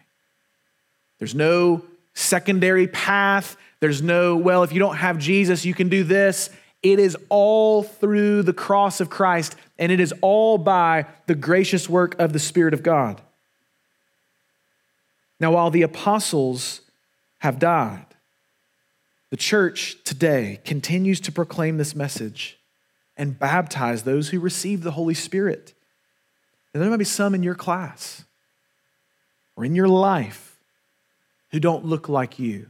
There's 1.19 1.35
no 1.35 1.83
secondary 2.13 2.87
path. 2.87 3.55
There's 3.81 4.01
no, 4.01 4.35
well, 4.37 4.63
if 4.63 4.71
you 4.71 4.79
don't 4.79 4.95
have 4.95 5.17
Jesus, 5.17 5.65
you 5.65 5.73
can 5.73 5.89
do 5.89 6.03
this. 6.03 6.49
It 6.81 6.99
is 6.99 7.17
all 7.29 7.83
through 7.83 8.43
the 8.43 8.53
cross 8.53 8.99
of 8.99 9.09
Christ, 9.09 9.55
and 9.77 9.91
it 9.91 9.99
is 9.99 10.13
all 10.21 10.57
by 10.57 11.05
the 11.27 11.35
gracious 11.35 11.89
work 11.89 12.19
of 12.19 12.33
the 12.33 12.39
Spirit 12.39 12.73
of 12.73 12.83
God. 12.83 13.21
Now, 15.43 15.51
while 15.51 15.71
the 15.71 15.81
apostles 15.81 16.79
have 17.39 17.59
died, 17.59 18.05
the 19.29 19.35
church 19.35 19.97
today 20.05 20.61
continues 20.63 21.19
to 21.19 21.33
proclaim 21.33 21.75
this 21.75 21.93
message 21.93 22.57
and 23.17 23.37
baptize 23.37 24.03
those 24.03 24.29
who 24.29 24.39
receive 24.39 24.83
the 24.83 24.91
Holy 24.91 25.13
Spirit. 25.13 25.73
And 26.73 26.81
there 26.81 26.89
might 26.89 26.95
be 26.95 27.03
some 27.03 27.35
in 27.35 27.43
your 27.43 27.55
class 27.55 28.23
or 29.57 29.65
in 29.65 29.75
your 29.75 29.89
life 29.89 30.57
who 31.51 31.59
don't 31.59 31.83
look 31.83 32.07
like 32.07 32.39
you. 32.39 32.67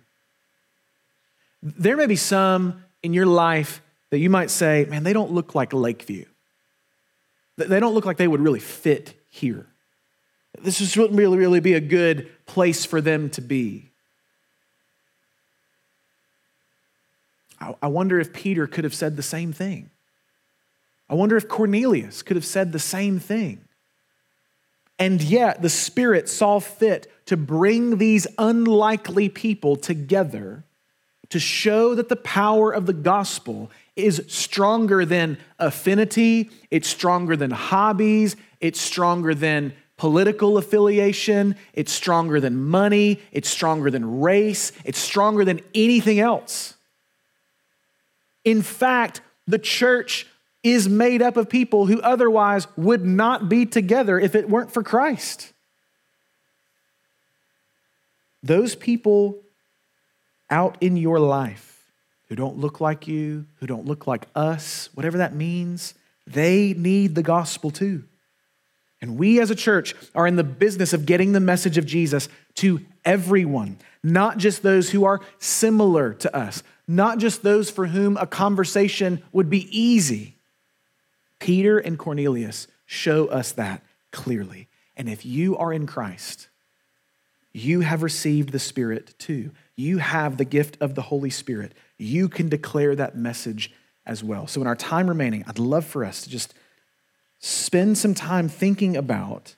There 1.62 1.96
may 1.96 2.08
be 2.08 2.16
some 2.16 2.84
in 3.04 3.14
your 3.14 3.28
life 3.28 3.84
that 4.10 4.18
you 4.18 4.32
might 4.32 4.50
say, 4.50 4.88
man, 4.90 5.04
they 5.04 5.14
don't 5.14 5.32
look 5.32 5.54
like 5.54 5.74
Lakeview. 5.74 6.26
They 7.56 7.80
don't 7.80 7.94
look 7.94 8.08
like 8.08 8.18
they 8.18 8.28
would 8.28 8.42
really 8.42 8.60
fit 8.60 9.14
here. 9.30 9.68
This 10.60 10.98
wouldn't 10.98 11.20
really, 11.20 11.38
really 11.38 11.60
be 11.60 11.74
a 11.74 11.80
good 11.80 12.32
place 12.46 12.86
for 12.86 13.02
them 13.02 13.30
to 13.32 13.42
be. 13.42 13.90
I, 17.82 17.88
wonder 17.88 18.20
if 18.20 18.34
Peter 18.34 18.68
could 18.68 18.84
have 18.84 18.94
said 18.94 19.16
the 19.16 19.24
same 19.24 19.54
thing. 19.54 19.90
I 21.10 21.14
wonder 21.14 21.38
if 21.38 21.48
Cornelius 21.48 22.22
could 22.22 22.36
have 22.36 22.46
said 22.46 22.72
the 22.72 22.80
same 22.80 23.20
thing. 23.20 23.62
And 25.00 25.22
yet, 25.22 25.62
the 25.62 25.70
Spirit 25.70 26.30
saw 26.30 26.60
fit 26.60 27.12
to 27.26 27.38
bring 27.38 27.98
these 27.98 28.28
unlikely 28.38 29.30
people 29.30 29.76
together 29.76 30.64
to 31.30 31.40
show 31.40 31.96
that 31.96 32.10
the 32.10 32.16
power 32.16 32.72
of 32.72 32.86
the 32.86 32.94
gospel 32.94 33.72
is 33.96 34.24
stronger 34.28 35.04
than 35.06 35.38
affinity, 35.58 36.50
it's 36.70 36.88
stronger 36.88 37.36
than 37.36 37.52
hobbies, 37.52 38.36
it's 38.60 38.80
stronger 38.80 39.34
than 39.34 39.74
political 40.04 40.58
affiliation, 40.58 41.56
it's 41.72 41.90
stronger 41.90 42.42
than 42.42 42.62
money, 42.62 43.22
it's 43.32 43.48
stronger 43.48 43.90
than 43.90 44.20
race, 44.20 44.74
it's 44.84 45.00
stronger 45.00 45.46
than 45.46 45.62
anything 45.74 46.20
else. 46.20 46.74
In 48.44 48.62
fact, 48.64 49.22
the 49.48 49.58
church 49.58 50.28
is 50.62 50.90
made 50.90 51.22
up 51.22 51.38
of 51.38 51.48
people 51.48 51.86
who 51.86 52.02
otherwise 52.02 52.68
would 52.76 53.06
not 53.06 53.48
be 53.48 53.66
together 53.66 54.20
if 54.20 54.36
it 54.36 54.50
weren't 54.50 54.74
for 54.74 54.84
Christ. 54.84 55.54
Those 58.44 58.76
people 58.76 59.38
out 60.50 60.76
in 60.82 60.98
your 60.98 61.22
life 61.22 61.90
who 62.28 62.36
don't 62.36 62.58
look 62.58 62.82
like 62.82 63.08
you, 63.08 63.46
who 63.62 63.68
don't 63.68 63.86
look 63.86 64.06
like 64.06 64.28
us, 64.36 64.90
whatever 64.96 65.20
that 65.20 65.34
means, 65.34 65.94
they 66.28 66.74
need 66.74 67.16
the 67.16 67.24
gospel 67.24 67.72
too. 67.72 68.04
And 69.04 69.18
we 69.18 69.42
as 69.42 69.52
a 69.52 69.56
church 69.56 69.96
are 70.16 70.26
in 70.26 70.38
the 70.38 70.46
business 70.46 70.94
of 70.94 71.06
getting 71.06 71.34
the 71.34 71.42
message 71.42 71.78
of 71.78 71.86
Jesus 71.86 72.30
to 72.56 72.80
everyone, 73.04 73.78
not 74.02 74.38
just 74.38 74.64
those 74.64 74.92
who 74.92 75.04
are 75.04 75.20
similar 75.40 76.14
to 76.14 76.34
us, 76.34 76.64
not 76.88 77.18
just 77.18 77.44
those 77.44 77.70
for 77.70 77.88
whom 77.88 78.16
a 78.16 78.26
conversation 78.26 79.22
would 79.34 79.50
be 79.50 79.68
easy. 79.78 80.38
Peter 81.40 81.78
and 81.78 82.00
Cornelius 82.00 82.68
show 82.86 83.26
us 83.26 83.52
that 83.52 83.84
clearly. 84.12 84.70
And 84.96 85.10
if 85.10 85.26
you 85.26 85.58
are 85.58 85.74
in 85.74 85.86
Christ, 85.86 86.48
you 87.52 87.82
have 87.82 88.04
received 88.04 88.54
the 88.54 88.58
Spirit 88.58 89.16
too. 89.20 89.52
You 89.76 89.98
have 89.98 90.38
the 90.38 90.46
gift 90.46 90.78
of 90.80 90.96
the 90.96 91.02
Holy 91.02 91.30
Spirit. 91.30 91.74
You 91.98 92.30
can 92.30 92.48
declare 92.48 92.96
that 92.96 93.18
message 93.18 93.74
as 94.06 94.24
well. 94.24 94.48
So, 94.48 94.62
in 94.62 94.68
our 94.68 94.78
time 94.78 95.10
remaining, 95.10 95.44
I'd 95.46 95.60
love 95.60 95.86
for 95.86 96.06
us 96.06 96.22
to 96.22 96.30
just 96.30 96.54
spend 97.46 97.98
some 97.98 98.14
time 98.14 98.48
thinking 98.48 98.96
about 98.96 99.54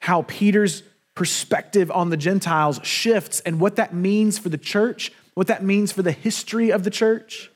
how 0.00 0.22
Peter's 0.22 0.82
perspective 1.14 1.88
on 1.92 2.10
the 2.10 2.16
Gentiles 2.16 2.80
shifts 2.82 3.38
and 3.40 3.60
what 3.60 3.76
that 3.76 3.94
means 3.94 4.36
for 4.36 4.48
the 4.48 4.58
church, 4.58 5.12
what 5.34 5.46
that 5.46 5.62
means 5.62 5.92
for 5.92 6.02
the 6.02 6.10
history 6.10 6.70
of 6.70 6.82
the 6.82 6.90
church. 6.90 7.52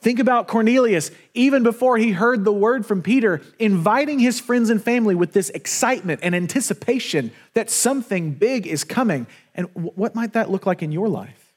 Think 0.00 0.20
about 0.20 0.46
Cornelius, 0.46 1.10
even 1.34 1.64
before 1.64 1.98
he 1.98 2.12
heard 2.12 2.44
the 2.44 2.52
word 2.52 2.86
from 2.86 3.02
Peter, 3.02 3.42
inviting 3.58 4.20
his 4.20 4.38
friends 4.38 4.70
and 4.70 4.80
family 4.80 5.16
with 5.16 5.32
this 5.32 5.50
excitement 5.50 6.20
and 6.22 6.32
anticipation 6.32 7.32
that 7.54 7.70
something 7.70 8.30
big 8.34 8.68
is 8.68 8.84
coming. 8.84 9.26
And 9.56 9.66
what 9.74 10.14
might 10.14 10.34
that 10.34 10.48
look 10.48 10.64
like 10.64 10.80
in 10.80 10.92
your 10.92 11.08
life? 11.08 11.52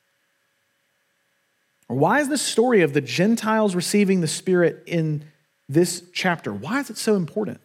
Or 1.87 1.95
why 1.95 2.21
is 2.21 2.27
the 2.29 2.39
story 2.39 2.81
of 2.81 2.93
the 2.93 3.01
Gentiles 3.01 3.75
receiving 3.75 4.21
the 4.21 4.27
Spirit 4.27 4.81
in 4.87 5.25
this 5.73 6.03
chapter. 6.13 6.53
Why 6.53 6.79
is 6.79 6.89
it 6.89 6.97
so 6.97 7.15
important? 7.15 7.61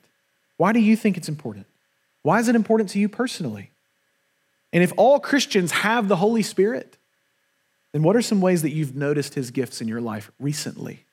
Why 0.56 0.72
do 0.72 0.80
you 0.80 0.96
think 0.96 1.16
it's 1.16 1.28
important? 1.28 1.66
Why 2.22 2.40
is 2.40 2.48
it 2.48 2.54
important 2.54 2.90
to 2.90 2.98
you 2.98 3.08
personally? 3.08 3.70
And 4.72 4.82
if 4.82 4.92
all 4.96 5.20
Christians 5.20 5.72
have 5.72 6.08
the 6.08 6.16
Holy 6.16 6.42
Spirit, 6.42 6.96
then 7.92 8.02
what 8.02 8.16
are 8.16 8.22
some 8.22 8.40
ways 8.40 8.62
that 8.62 8.72
you've 8.72 8.94
noticed 8.94 9.34
his 9.34 9.50
gifts 9.50 9.80
in 9.80 9.88
your 9.88 10.00
life 10.00 10.30
recently? 10.38 11.04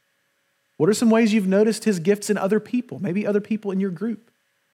What 0.78 0.90
are 0.90 0.94
some 0.94 1.10
ways 1.10 1.34
you've 1.34 1.48
noticed 1.48 1.84
his 1.84 2.00
gifts 2.00 2.30
in 2.30 2.38
other 2.38 2.60
people, 2.60 3.00
maybe 3.02 3.26
other 3.26 3.42
people 3.42 3.72
in 3.72 3.80
your 3.80 3.92
group? 3.92 4.30